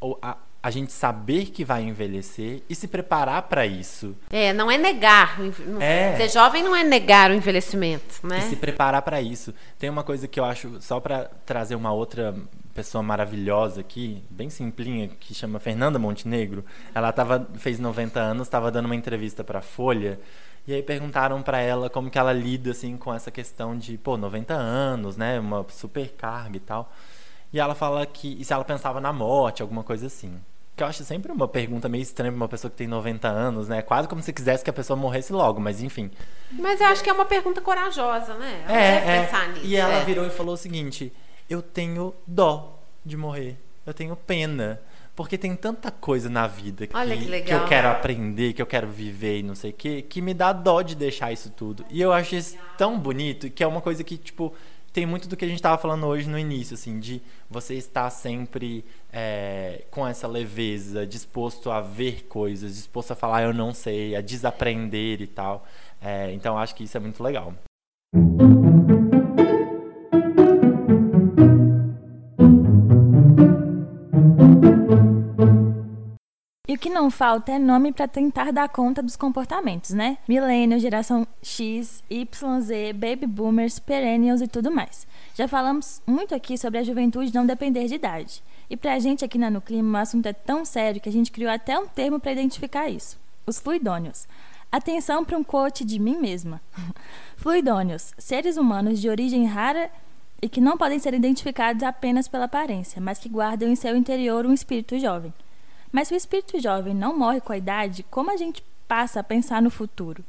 [0.00, 0.36] o- a,
[0.68, 4.14] a gente saber que vai envelhecer e se preparar para isso.
[4.28, 5.38] É, não é negar.
[5.80, 6.14] É.
[6.16, 8.40] Ser jovem não é negar o envelhecimento, né?
[8.40, 9.54] E se preparar para isso.
[9.78, 12.34] Tem uma coisa que eu acho, só para trazer uma outra
[12.74, 16.62] pessoa maravilhosa aqui, bem simplinha, que chama Fernanda Montenegro.
[16.94, 20.20] Ela tava, fez 90 anos, estava dando uma entrevista para Folha.
[20.66, 24.18] E aí perguntaram para ela como que ela lida assim com essa questão de, pô,
[24.18, 26.92] 90 anos, né, uma supercarga e tal.
[27.50, 30.38] E ela fala que e se ela pensava na morte, alguma coisa assim.
[30.78, 33.66] Que eu acho sempre uma pergunta meio estranha pra uma pessoa que tem 90 anos,
[33.68, 33.82] né?
[33.82, 36.08] Quase como se quisesse que a pessoa morresse logo, mas enfim.
[36.52, 38.62] Mas eu acho que é uma pergunta corajosa, né?
[38.66, 39.22] Ela É, é.
[39.24, 39.66] pensar nisso.
[39.66, 40.04] E ela é.
[40.04, 41.12] virou e falou o seguinte:
[41.50, 43.56] eu tenho dó de morrer.
[43.84, 44.80] Eu tenho pena.
[45.16, 47.60] Porque tem tanta coisa na vida que, que legal.
[47.62, 50.52] eu quero aprender, que eu quero viver e não sei o que, que me dá
[50.52, 51.84] dó de deixar isso tudo.
[51.90, 54.54] E eu acho isso tão bonito, que é uma coisa que, tipo,
[54.98, 58.10] tem muito do que a gente tava falando hoje no início, assim, de você estar
[58.10, 64.16] sempre é, com essa leveza, disposto a ver coisas, disposto a falar eu não sei,
[64.16, 65.64] a desaprender e tal.
[66.02, 67.54] É, então acho que isso é muito legal.
[76.68, 80.18] E o que não falta é nome para tentar dar conta dos comportamentos, né?
[80.28, 85.06] Millennial, geração X, Y, Z, Baby Boomers, Perennials e tudo mais.
[85.34, 88.42] Já falamos muito aqui sobre a juventude não depender de idade.
[88.68, 91.32] E pra gente aqui na No Clima, o assunto é tão sério que a gente
[91.32, 94.28] criou até um termo para identificar isso: os fluidônios.
[94.70, 96.60] Atenção para um quote de mim mesma.
[97.38, 99.90] Fluidônios, seres humanos de origem rara
[100.42, 104.44] e que não podem ser identificados apenas pela aparência, mas que guardam em seu interior
[104.44, 105.32] um espírito jovem.
[105.92, 109.24] Mas se o espírito jovem não morre com a idade, como a gente passa a
[109.24, 110.24] pensar no futuro?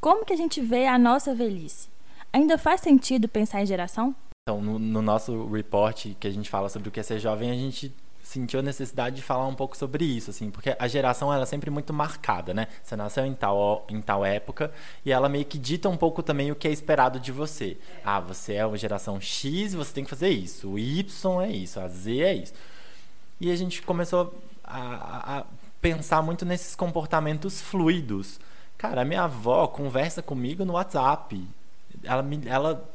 [0.00, 1.88] Como que a gente vê a nossa velhice?
[2.32, 4.14] Ainda faz sentido pensar em geração?
[4.42, 7.50] Então, no, no nosso report que a gente fala sobre o que é ser jovem,
[7.50, 7.92] a gente
[8.24, 11.46] sentiu a necessidade de falar um pouco sobre isso, assim, porque a geração ela é
[11.46, 12.68] sempre muito marcada, né?
[12.82, 14.72] Você nasceu em tal, em tal época
[15.04, 17.76] e ela meio que dita um pouco também o que é esperado de você.
[18.04, 20.70] Ah, você é uma geração X, você tem que fazer isso.
[20.70, 22.54] O Y é isso, a Z é isso.
[23.40, 24.34] E a gente começou
[24.64, 25.44] a, a-
[25.80, 28.40] pensar muito nesses comportamentos fluidos.
[28.78, 31.46] Cara, a minha avó conversa comigo no WhatsApp.
[32.02, 32.90] Ela, ela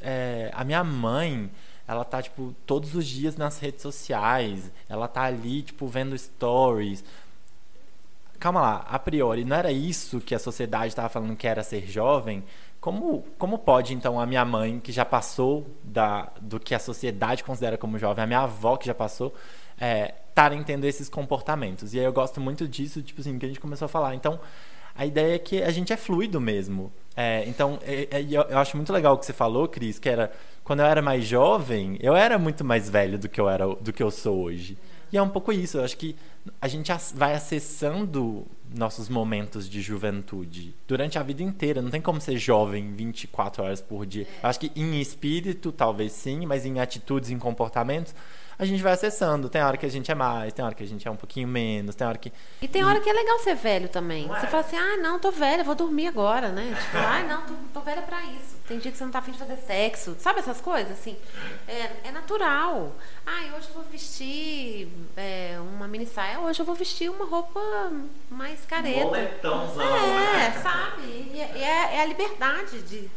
[0.00, 1.50] é, a minha mãe
[1.86, 7.04] ela tá, tipo, todos os dias nas redes sociais, ela tá ali, tipo, vendo stories.
[8.38, 11.86] Calma lá, a priori, não era isso que a sociedade estava falando que era ser
[11.86, 12.44] jovem?
[12.80, 17.42] Como, como pode, então, a minha mãe, que já passou da, do que a sociedade
[17.42, 19.34] considera como jovem, a minha avó, que já passou,
[20.34, 21.94] estarem tendo esses comportamentos?
[21.94, 24.16] E aí eu gosto muito disso, tipo assim, que a gente começou a falar.
[24.16, 24.40] Então,
[24.94, 26.92] a ideia é que a gente é fluido mesmo.
[27.16, 30.32] É, então, é, é, eu acho muito legal o que você falou, Cris, que era
[30.64, 33.92] quando eu era mais jovem, eu era muito mais velho do que eu era, do
[33.92, 34.76] que eu sou hoje.
[35.12, 35.78] E é um pouco isso.
[35.78, 36.16] Eu acho que
[36.60, 41.80] a gente vai acessando nossos momentos de juventude durante a vida inteira.
[41.80, 44.26] Não tem como ser jovem 24 horas por dia.
[44.42, 48.14] Eu acho que em espírito, talvez sim, mas em atitudes, em comportamentos,
[48.58, 49.48] a gente vai acessando.
[49.48, 51.48] Tem hora que a gente é mais, tem hora que a gente é um pouquinho
[51.48, 52.32] menos, tem hora que.
[52.60, 54.26] E tem hora que é legal ser velho também.
[54.28, 56.76] Você fala assim, ah, não, tô velha, vou dormir agora, né?
[56.80, 58.54] Tipo, ah, não, tô, tô velha pra isso.
[58.66, 60.16] Tem dia que você não tá afim de fazer sexo.
[60.18, 61.16] Sabe essas coisas, assim?
[61.68, 62.92] É, é natural.
[63.26, 67.60] Ah, hoje eu vou vestir é, uma mini saia, hoje eu vou vestir uma roupa
[68.30, 69.04] mais careta.
[69.04, 70.60] Boletãozão, é, né?
[70.62, 71.02] sabe?
[71.02, 73.10] E, é, é, é a liberdade de,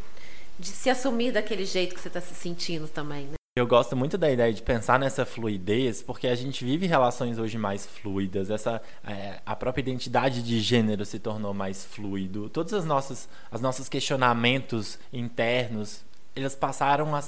[0.60, 3.37] de se assumir daquele jeito que você está se sentindo também, né?
[3.58, 7.58] Eu gosto muito da ideia de pensar nessa fluidez, porque a gente vive relações hoje
[7.58, 8.52] mais fluidas.
[8.52, 12.50] Essa, é, a própria identidade de gênero se tornou mais fluido.
[12.50, 16.06] Todos os nossos, os nossos questionamentos internos,
[16.36, 17.24] eles passaram a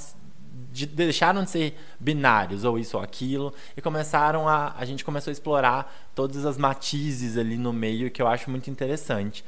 [0.71, 4.75] de, deixaram de ser binários, ou isso ou aquilo, e começaram a.
[4.77, 8.69] A gente começou a explorar todas as matizes ali no meio, que eu acho muito
[8.69, 9.43] interessante.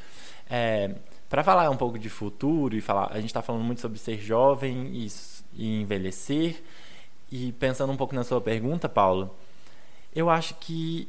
[0.50, 0.96] É,
[1.30, 4.18] Para falar um pouco de futuro, e falar, a gente está falando muito sobre ser
[4.20, 5.08] jovem e
[5.54, 6.62] e envelhecer.
[7.32, 9.34] E pensando um pouco na sua pergunta, Paulo,
[10.14, 11.08] eu acho que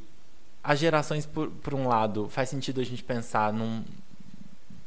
[0.63, 3.83] as gerações, por, por um lado, faz sentido a gente pensar num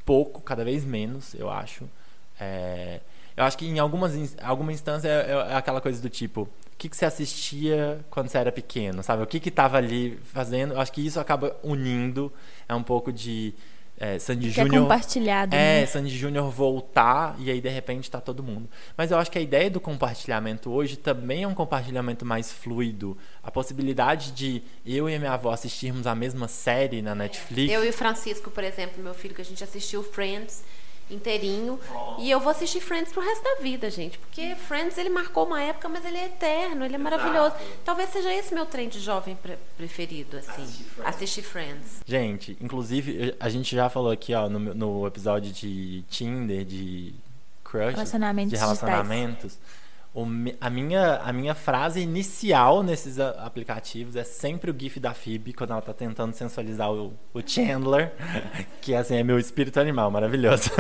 [0.04, 1.84] pouco, cada vez menos, eu acho.
[2.40, 3.00] É,
[3.36, 6.88] eu acho que em algumas alguma instância é, é, aquela coisa do tipo, o que,
[6.88, 9.22] que você assistia quando você era pequeno, sabe?
[9.22, 10.72] O que que estava ali fazendo?
[10.74, 12.32] Eu acho que isso acaba unindo,
[12.66, 13.52] é um pouco de
[13.98, 14.74] é, Sandy Júnior.
[14.74, 15.54] É compartilhado.
[15.54, 15.86] É, né?
[15.86, 18.68] Sandy Júnior voltar e aí de repente tá todo mundo.
[18.96, 23.16] Mas eu acho que a ideia do compartilhamento hoje também é um compartilhamento mais fluido.
[23.42, 27.72] A possibilidade de eu e a minha avó assistirmos a mesma série na Netflix.
[27.72, 30.62] Eu e o Francisco, por exemplo, meu filho, que a gente assistiu Friends
[31.10, 31.78] inteirinho.
[31.90, 32.16] Oh.
[32.20, 34.18] E eu vou assistir Friends pro resto da vida, gente.
[34.18, 37.02] Porque Friends, ele marcou uma época, mas ele é eterno, ele é Exato.
[37.02, 37.54] maravilhoso.
[37.84, 40.62] Talvez seja esse meu trem de jovem pre preferido, assim.
[40.62, 41.08] Assistir Friends.
[41.14, 42.02] assistir Friends.
[42.06, 47.14] Gente, inclusive, a gente já falou aqui, ó, no, no episódio de Tinder, de
[47.62, 49.42] crush, relacionamentos de relacionamentos.
[49.52, 49.85] Digitais
[50.60, 55.72] a, minha, a minha frase inicial nesses aplicativos é sempre o GIF da Phoebe, quando
[55.72, 58.12] ela tá tentando sensualizar o, o Chandler,
[58.80, 60.70] que assim é meu espírito animal, maravilhoso.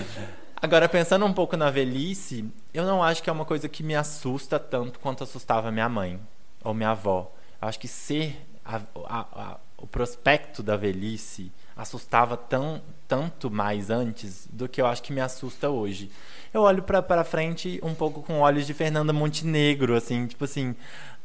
[0.60, 3.94] Agora, pensando um pouco na velhice, eu não acho que é uma coisa que me
[3.94, 6.18] assusta tanto quanto assustava minha mãe
[6.64, 7.30] ou minha avó.
[7.60, 13.88] Eu acho que ser a, a, a, o prospecto da velhice assustava tão, tanto mais
[13.88, 16.10] antes do que eu acho que me assusta hoje
[16.52, 20.74] eu olho pra, pra frente um pouco com olhos de Fernanda Montenegro, assim, tipo assim,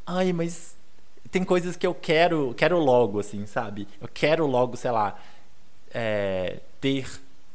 [0.06, 0.76] ai, mas
[1.32, 3.88] tem coisas que eu quero, quero logo, assim, sabe?
[4.00, 5.18] Eu quero logo, sei lá,
[5.94, 7.08] é, ter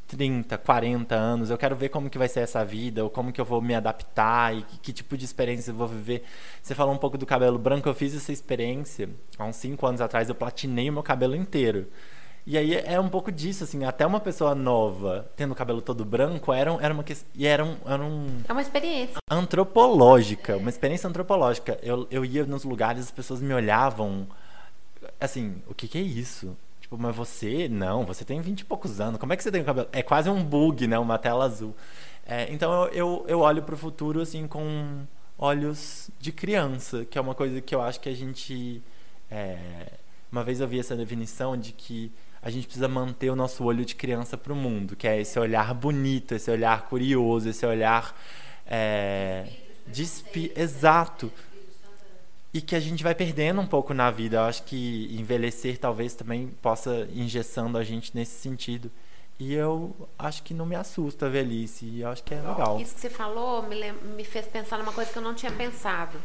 [0.09, 3.41] 30, 40 anos, eu quero ver como que vai ser essa vida, ou como que
[3.41, 6.25] eu vou me adaptar e que, que, tipo de experiência eu vou viver.
[6.63, 10.01] Você falou um pouco do cabelo branco, eu fiz essa experiência há uns 5 anos
[10.01, 11.87] atrás, eu platinei o meu cabelo inteiro.
[12.51, 16.03] E aí é um pouco disso, assim, até uma pessoa nova tendo o cabelo todo
[16.03, 19.19] branco era, era uma e era um, era um É uma experiência.
[19.31, 21.79] Antropológica, uma experiência antropológica.
[21.83, 24.27] Eu, eu ia nos lugares, as pessoas me olhavam
[25.21, 26.57] assim, o que, que é isso?
[26.81, 29.61] Tipo, mas você, não, você tem vinte e poucos anos, como é que você tem
[29.61, 29.89] o cabelo?
[29.93, 30.99] É quase um bug, né?
[30.99, 31.77] Uma tela azul.
[32.27, 35.03] É, então eu, eu, eu olho pro futuro, assim, com
[35.39, 38.83] olhos de criança, que é uma coisa que eu acho que a gente.
[39.31, 39.93] É,
[40.33, 42.11] uma vez eu vi essa definição de que
[42.41, 45.39] a gente precisa manter o nosso olho de criança para o mundo, que é esse
[45.39, 48.15] olhar bonito, esse olhar curioso, esse olhar
[48.67, 49.47] é,
[50.57, 51.33] exato
[52.53, 54.39] e que a gente vai perdendo um pouco na vida.
[54.39, 58.91] Eu acho que envelhecer talvez também possa engessando a gente nesse sentido.
[59.39, 62.81] E eu acho que não me assusta a velhice, e eu acho que é legal.
[62.81, 66.19] Isso que você falou me, me fez pensar numa coisa que eu não tinha pensado.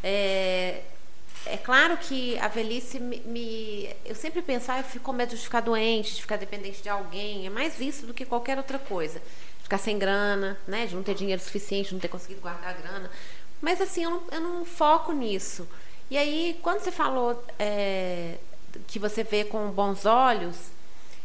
[0.00, 0.82] É,
[1.46, 5.42] é claro que a velhice me, me, Eu sempre pensava, eu fico com medo de
[5.42, 7.46] ficar doente, de ficar dependente de alguém.
[7.46, 9.20] É mais isso do que qualquer outra coisa.
[9.62, 10.86] Ficar sem grana, né?
[10.86, 13.10] De não ter dinheiro suficiente, de não ter conseguido guardar a grana.
[13.60, 15.68] Mas assim, eu não, eu não foco nisso.
[16.10, 18.36] E aí, quando você falou é,
[18.86, 20.56] que você vê com bons olhos,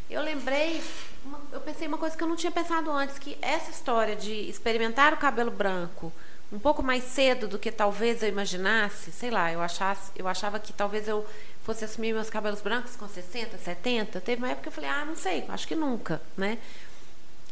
[0.08, 0.82] eu lembrei,
[1.24, 4.32] uma, eu pensei uma coisa que eu não tinha pensado antes, que essa história de
[4.32, 6.12] experimentar o cabelo branco
[6.52, 10.58] um pouco mais cedo do que talvez eu imaginasse, sei lá, eu achasse, eu achava
[10.58, 11.24] que talvez eu
[11.62, 14.20] fosse assumir meus cabelos brancos com 60, 70.
[14.20, 16.58] Teve uma época que eu falei, ah, não sei, acho que nunca, né?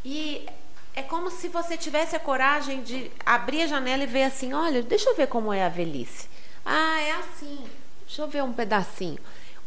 [0.04, 0.46] E
[0.94, 4.82] é como se você tivesse a coragem de abrir a janela e ver assim, olha,
[4.82, 6.28] deixa eu ver como é a velhice.
[6.64, 7.64] Ah, é assim.
[8.04, 9.18] Deixa eu ver um pedacinho.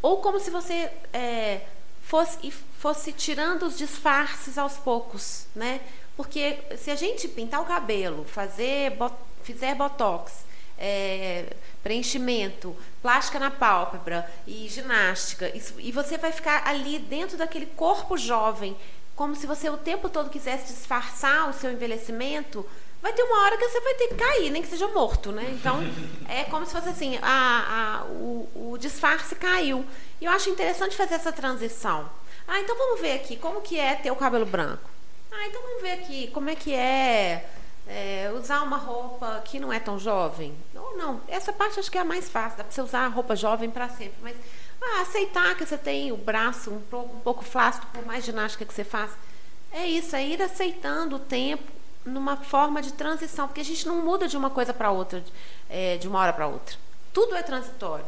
[0.02, 1.62] Ou como se você é,
[2.02, 5.80] fosse, fosse tirando os disfarces aos poucos, né?
[6.22, 8.94] Porque se a gente pintar o cabelo, fazer,
[9.42, 10.46] fizer botox,
[10.78, 11.48] é,
[11.82, 18.16] preenchimento, plástica na pálpebra e ginástica, isso, e você vai ficar ali dentro daquele corpo
[18.20, 18.78] jovem,
[19.16, 22.64] como se você o tempo todo quisesse disfarçar o seu envelhecimento,
[23.02, 25.50] vai ter uma hora que você vai ter que cair, nem que seja morto, né?
[25.60, 25.80] Então,
[26.30, 29.84] é como se fosse assim, a, a, o, o disfarce caiu.
[30.22, 32.08] E eu acho interessante fazer essa transição.
[32.48, 34.91] Ah, então vamos ver aqui, como que é ter o cabelo branco?
[35.32, 37.50] Ah, então vamos ver aqui, como é que é,
[37.88, 40.54] é usar uma roupa que não é tão jovem?
[40.74, 43.08] Não, não, essa parte acho que é a mais fácil, dá para você usar a
[43.08, 44.36] roupa jovem para sempre, mas
[44.82, 48.66] ah, aceitar que você tem o braço um pouco, um pouco flácido por mais ginástica
[48.66, 49.16] que você faça.
[49.72, 51.72] É isso, é ir aceitando o tempo
[52.06, 55.24] numa forma de transição, porque a gente não muda de uma coisa para outra,
[55.70, 56.76] é, de uma hora para outra.
[57.14, 58.06] Tudo é transitório.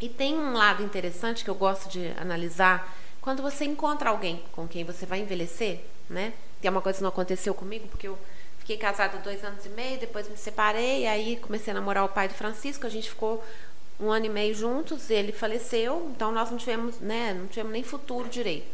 [0.00, 2.94] E tem um lado interessante que eu gosto de analisar
[3.26, 6.32] quando você encontra alguém com quem você vai envelhecer, né?
[6.62, 8.16] É uma coisa que não aconteceu comigo, porque eu
[8.60, 12.28] fiquei casada dois anos e meio, depois me separei, aí comecei a namorar o pai
[12.28, 13.44] do Francisco, a gente ficou
[13.98, 17.82] um ano e meio juntos, ele faleceu, então nós não tivemos, né, não tivemos nem
[17.82, 18.68] futuro direito.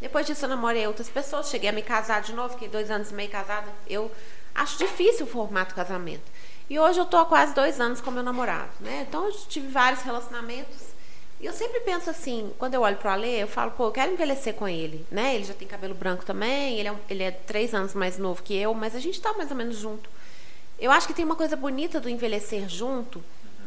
[0.00, 3.10] Depois disso eu namorei outras pessoas, cheguei a me casar de novo, fiquei dois anos
[3.10, 3.70] e meio casada.
[3.86, 4.10] Eu
[4.54, 6.24] acho difícil o formato casamento.
[6.70, 9.04] E hoje eu estou há quase dois anos com meu namorado, né?
[9.06, 10.96] Então eu tive vários relacionamentos.
[11.40, 13.92] E eu sempre penso assim, quando eu olho para o Alê, eu falo, pô, eu
[13.92, 15.36] quero envelhecer com ele, né?
[15.36, 18.56] Ele já tem cabelo branco também, ele é, ele é três anos mais novo que
[18.56, 20.10] eu, mas a gente está mais ou menos junto.
[20.78, 23.22] Eu acho que tem uma coisa bonita do envelhecer junto,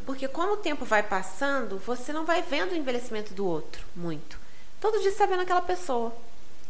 [0.05, 4.37] porque como o tempo vai passando, você não vai vendo o envelhecimento do outro muito.
[4.81, 6.13] Todo dia você está vendo aquela pessoa.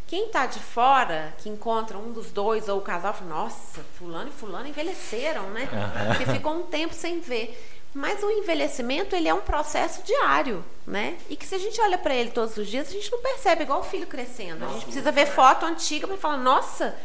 [0.06, 4.30] Quem está de fora, que encontra um dos dois ou o casal, fala, nossa, fulano
[4.30, 5.70] e fulano envelheceram, né?
[6.08, 7.58] Porque ficou um tempo sem ver.
[7.94, 11.18] Mas o envelhecimento, ele é um processo diário, né?
[11.30, 13.64] E que se a gente olha para ele todos os dias, a gente não percebe,
[13.64, 14.64] igual o filho crescendo.
[14.64, 16.96] A gente precisa ver foto antiga para falar, nossa,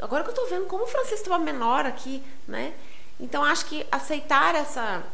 [0.00, 2.72] agora que eu estou vendo como o Francisco estava menor aqui, né?
[3.18, 5.04] Então, acho que aceitar essa,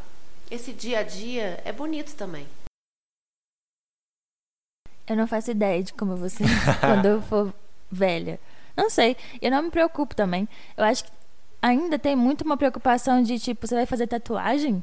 [0.48, 2.46] esse dia a dia é bonito também.
[5.08, 6.44] Eu não faço ideia de como você
[6.80, 7.52] quando eu for
[7.90, 8.38] velha.
[8.76, 9.16] Não sei.
[9.42, 10.48] Eu não me preocupo também.
[10.76, 11.10] Eu acho que
[11.60, 14.82] ainda tem muito uma preocupação de tipo, você vai fazer tatuagem?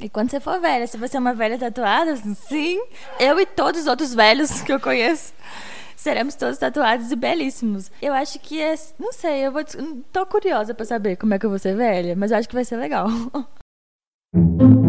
[0.00, 2.80] E quando você for velha, se você é uma velha tatuada, sim,
[3.18, 5.34] eu e todos os outros velhos que eu conheço
[5.94, 7.90] seremos todos tatuados e belíssimos.
[8.00, 9.62] Eu acho que é, não sei, eu vou
[10.10, 12.54] tô curiosa para saber como é que eu vou ser velha, mas eu acho que
[12.54, 13.06] vai ser legal.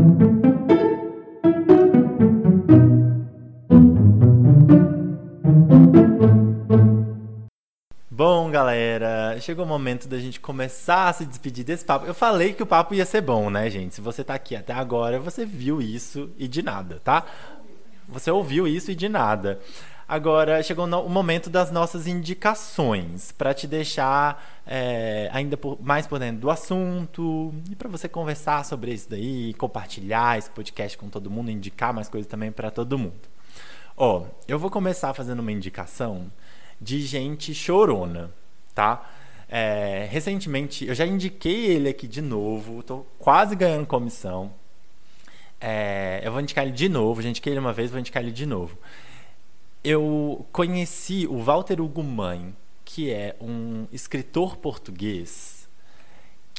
[8.23, 12.05] Bom, galera, chegou o momento da gente começar a se despedir desse papo.
[12.05, 13.95] Eu falei que o papo ia ser bom, né, gente?
[13.95, 17.25] Se você tá aqui até agora, você viu isso e de nada, tá?
[18.07, 19.59] Você ouviu isso e de nada.
[20.07, 26.19] Agora chegou o momento das nossas indicações para te deixar é, ainda por, mais por
[26.19, 31.31] dentro do assunto e para você conversar sobre isso daí, compartilhar esse podcast com todo
[31.31, 33.31] mundo, indicar mais coisas também para todo mundo.
[33.97, 36.31] Ó, eu vou começar fazendo uma indicação
[36.81, 38.31] de gente chorona,
[38.73, 39.07] tá?
[39.47, 44.51] É, recentemente, eu já indiquei ele aqui de novo, tô quase ganhando comissão.
[45.59, 48.31] É, eu vou indicar ele de novo, já indiquei ele uma vez, vou indicar ele
[48.31, 48.77] de novo.
[49.83, 55.60] Eu conheci o Walter Hugo Mãe, que é um escritor português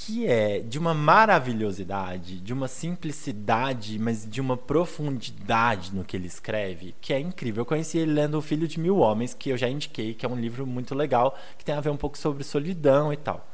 [0.04, 6.26] que é de uma maravilhosidade, de uma simplicidade, mas de uma profundidade no que ele
[6.26, 7.60] escreve, que é incrível.
[7.60, 10.28] Eu conheci ele lendo O Filho de Mil Homens, que eu já indiquei, que é
[10.28, 13.48] um livro muito legal, que tem a ver um pouco sobre solidão e tal.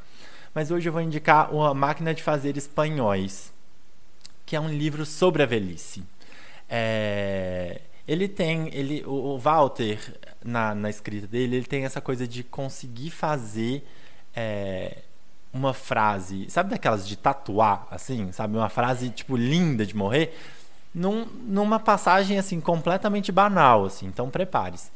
[0.55, 3.53] Mas hoje eu vou indicar A Máquina de Fazer Espanhóis,
[4.46, 6.03] que é um livro sobre a velhice.
[6.66, 7.82] É...
[8.07, 9.99] Ele tem, ele, o Walter,
[10.42, 13.84] na, na escrita dele, ele tem essa coisa de conseguir fazer
[14.34, 15.03] é,
[15.53, 18.57] uma frase, sabe daquelas de tatuar, assim, sabe?
[18.57, 20.36] Uma frase, tipo, linda de morrer,
[20.94, 24.07] num, numa passagem, assim, completamente banal, assim.
[24.07, 24.90] Então, prepare-se.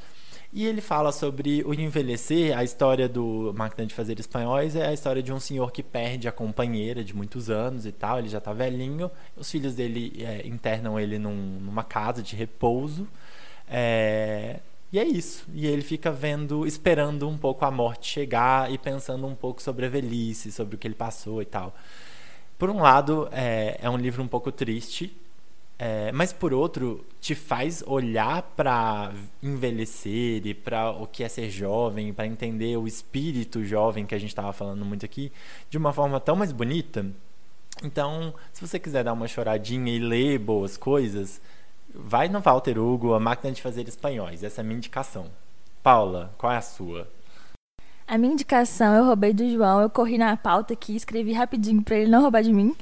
[0.52, 4.92] E ele fala sobre o envelhecer, a história do Máquina de Fazer Espanhóis é a
[4.92, 8.38] história de um senhor que perde a companheira de muitos anos e tal, ele já
[8.38, 13.08] tá velhinho, os filhos dele é, internam ele num, numa casa de repouso,
[13.66, 14.60] é,
[14.92, 15.46] e é isso.
[15.54, 19.86] E ele fica vendo, esperando um pouco a morte chegar e pensando um pouco sobre
[19.86, 21.74] a velhice, sobre o que ele passou e tal.
[22.58, 25.16] Por um lado, é, é um livro um pouco triste,
[25.78, 29.12] é, mas por outro, te faz olhar para
[29.42, 34.18] envelhecer e para o que é ser jovem, para entender o espírito jovem que a
[34.18, 35.32] gente estava falando muito aqui,
[35.70, 37.06] de uma forma tão mais bonita.
[37.82, 41.40] Então, se você quiser dar uma choradinha e ler boas coisas,
[41.94, 44.42] vai no Walter Hugo, A Máquina de Fazer Espanhóis.
[44.42, 45.26] Essa é a minha indicação.
[45.82, 47.08] Paula, qual é a sua?
[48.06, 51.96] A minha indicação eu roubei do João, eu corri na pauta aqui, escrevi rapidinho para
[51.96, 52.74] ele não roubar de mim,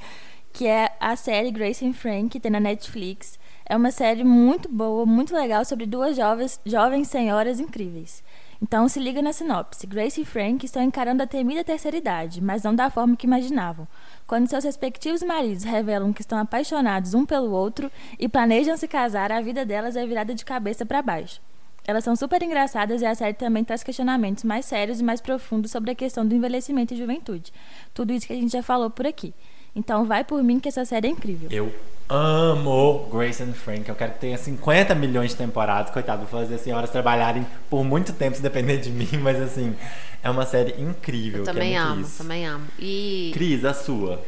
[0.51, 3.39] que é a série Grace and Frank, que tem na Netflix.
[3.65, 8.23] É uma série muito boa, muito legal sobre duas jovens, jovens senhoras incríveis.
[8.61, 9.87] Então se liga na sinopse.
[9.87, 13.87] Grace e Frank estão encarando a temida terceira idade, mas não da forma que imaginavam.
[14.31, 19.29] Quando seus respectivos maridos revelam que estão apaixonados um pelo outro e planejam se casar,
[19.29, 21.41] a vida delas é virada de cabeça para baixo.
[21.85, 25.69] Elas são super engraçadas e a série também traz questionamentos mais sérios e mais profundos
[25.69, 27.51] sobre a questão do envelhecimento e juventude.
[27.93, 29.33] Tudo isso que a gente já falou por aqui.
[29.75, 31.49] Então vai por mim que essa série é incrível.
[31.51, 31.69] Eu
[32.07, 33.87] amo Grace and Frank.
[33.89, 35.91] Eu quero que tenha 50 milhões de temporadas.
[35.91, 39.75] Coitado, vou fazer as senhoras trabalharem por muito tempo se depender de mim, mas assim,
[40.23, 41.39] é uma série incrível.
[41.41, 42.17] Eu também é amo, isso.
[42.17, 42.67] também amo.
[42.79, 44.23] E Cris, a sua.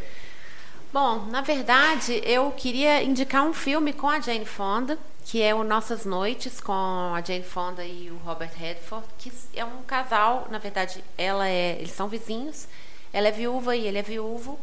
[0.91, 5.63] Bom, na verdade, eu queria indicar um filme com a Jane Fonda, que é o
[5.63, 10.59] Nossas Noites, com a Jane Fonda e o Robert Redford, que é um casal, na
[10.59, 12.67] verdade, ela é, eles são vizinhos,
[13.11, 14.59] ela é viúva e ele é viúvo,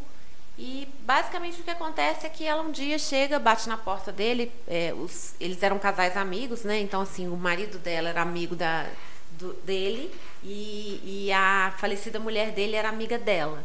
[0.57, 4.51] e basicamente o que acontece é que ela um dia chega, bate na porta dele,
[4.67, 6.79] é, os, eles eram casais amigos, né?
[6.79, 8.85] Então, assim, o marido dela era amigo da,
[9.31, 10.13] do, dele
[10.43, 13.63] e, e a falecida mulher dele era amiga dela.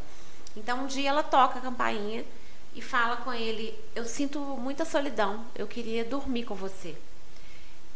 [0.56, 2.24] Então, um dia ela toca a campainha
[2.74, 6.96] e fala com ele: Eu sinto muita solidão, eu queria dormir com você.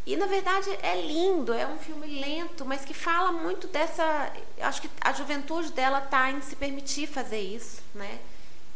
[0.05, 4.33] E na verdade é lindo, é um filme lento, mas que fala muito dessa.
[4.59, 8.19] Acho que a juventude dela está em se permitir fazer isso, né?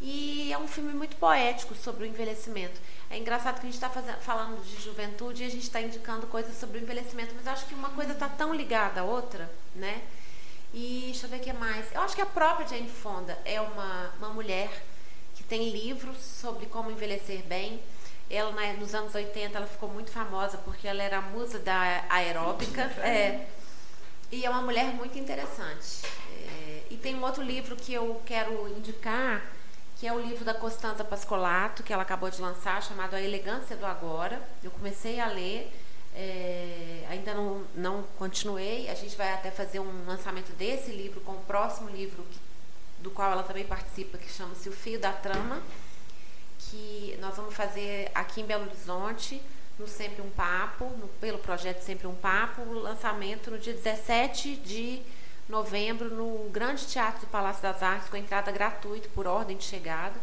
[0.01, 2.79] E é um filme muito poético sobre o envelhecimento.
[3.09, 6.55] É engraçado que a gente está falando de juventude e a gente está indicando coisas
[6.57, 10.01] sobre o envelhecimento, mas acho que uma coisa está tão ligada à outra, né?
[10.73, 11.85] E deixa eu ver o que mais.
[11.93, 14.69] Eu acho que a própria Jane Fonda é uma, uma mulher
[15.33, 17.81] que tem livros sobre como envelhecer bem.
[18.29, 22.03] Ela, né, nos anos 80, ela ficou muito famosa porque ela era a musa da
[22.09, 22.81] aeróbica.
[23.01, 23.47] É,
[24.31, 26.05] e é uma mulher muito interessante.
[26.47, 29.41] É, e tem um outro livro que eu quero indicar,
[30.05, 33.75] que é o livro da Costanza Pascolato, que ela acabou de lançar, chamado A Elegância
[33.75, 34.39] do Agora.
[34.63, 35.73] Eu comecei a ler,
[36.13, 38.87] é, ainda não, não continuei.
[38.87, 42.37] A gente vai até fazer um lançamento desse livro com o próximo livro que,
[42.99, 45.59] do qual ela também participa, que chama-se O Fio da Trama,
[46.59, 49.41] que nós vamos fazer aqui em Belo Horizonte,
[49.79, 54.55] no Sempre um Papo, no, pelo projeto Sempre um Papo, o lançamento no dia 17
[54.57, 55.01] de
[55.47, 60.15] novembro, no Grande Teatro do Palácio das Artes, com entrada gratuita por ordem de chegada.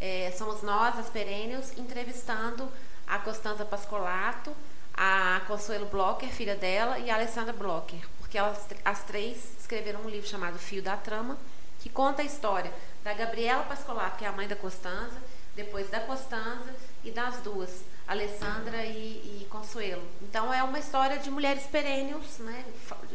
[0.00, 2.68] É, somos nós, as Perênios, entrevistando
[3.06, 4.54] a Costanza Pascolato,
[4.94, 10.08] a Consuelo Blocker, filha dela, e a Alessandra Blocker, porque elas as três escreveram um
[10.08, 11.38] livro chamado Fio da Trama,
[11.80, 12.72] que conta a história
[13.02, 15.16] da Gabriela Pascolato, que é a mãe da Costanza,
[15.54, 16.74] depois da Costanza
[17.04, 20.02] e das duas, Alessandra e, e Consuelo.
[20.22, 22.64] Então é uma história de mulheres perênios, né?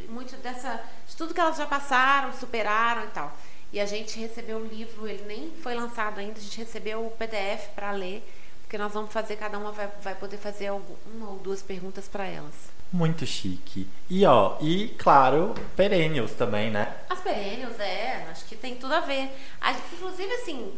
[0.10, 3.36] Muito dessa, de tudo que elas já passaram, superaram e tal.
[3.72, 7.12] E a gente recebeu o livro, ele nem foi lançado ainda, a gente recebeu o
[7.12, 8.24] PDF para ler,
[8.62, 12.26] porque nós vamos fazer, cada uma vai, vai poder fazer uma ou duas perguntas para
[12.26, 12.78] elas.
[12.92, 13.86] Muito chique.
[14.10, 16.96] E ó, e claro, perennials também, né?
[17.10, 19.30] As perennials, é, acho que tem tudo a ver.
[19.60, 20.74] A, inclusive, assim,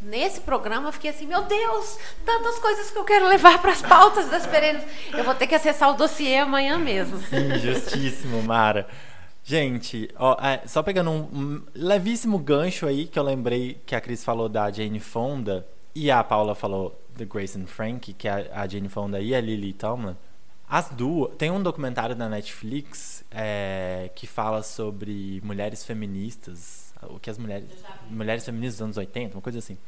[0.00, 3.82] nesse programa eu fiquei assim, meu Deus, tantas coisas que eu quero levar para as
[3.82, 4.84] pautas das perennials.
[5.12, 7.18] Eu vou ter que acessar o dossiê amanhã mesmo.
[7.18, 8.86] Sim, justíssimo, Mara.
[9.44, 14.00] Gente, ó, é, só pegando um, um, levíssimo gancho aí que eu lembrei que a
[14.00, 18.50] Cris falou da Jane Fonda e a Paula falou The Grace and Frank, que é
[18.52, 20.16] a Jane Fonda e a Lily Tomlin.
[20.68, 21.34] As duas.
[21.36, 26.87] Tem um documentário da Netflix é, que fala sobre mulheres feministas.
[27.02, 27.68] O que as mulheres.
[28.10, 29.78] Mulheres feministas dos anos 80, uma coisa assim.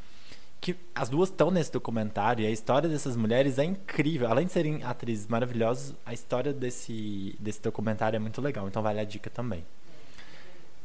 [0.60, 4.28] Que as duas estão nesse documentário e a história dessas mulheres é incrível.
[4.28, 8.68] Além de serem atrizes maravilhosas, a história desse, desse documentário é muito legal.
[8.68, 9.64] Então vale a dica também.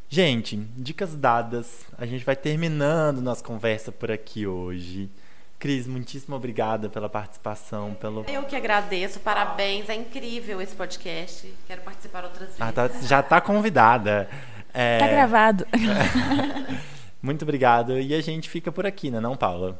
[0.07, 1.85] Gente, dicas dadas.
[1.97, 5.09] A gente vai terminando nossa conversa por aqui hoje.
[5.57, 7.93] Cris, muitíssimo obrigada pela participação.
[7.95, 8.25] Pelo...
[8.27, 11.51] Eu que agradeço, parabéns, é incrível esse podcast.
[11.65, 12.61] Quero participar outras vezes.
[12.61, 14.29] Ah, tá, já está convidada.
[14.75, 14.99] É...
[14.99, 15.65] Tá gravado.
[17.23, 17.97] Muito obrigado.
[17.99, 19.79] E a gente fica por aqui, né, não, Paula?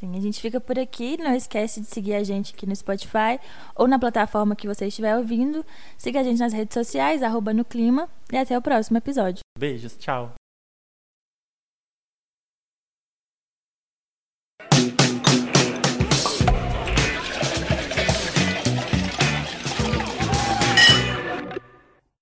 [0.00, 1.16] Sim, a gente fica por aqui.
[1.16, 3.40] Não esquece de seguir a gente aqui no Spotify
[3.74, 5.64] ou na plataforma que você estiver ouvindo.
[5.96, 8.08] Siga a gente nas redes sociais, arroba no clima.
[8.30, 9.40] E até o próximo episódio.
[9.58, 10.34] Beijos, tchau.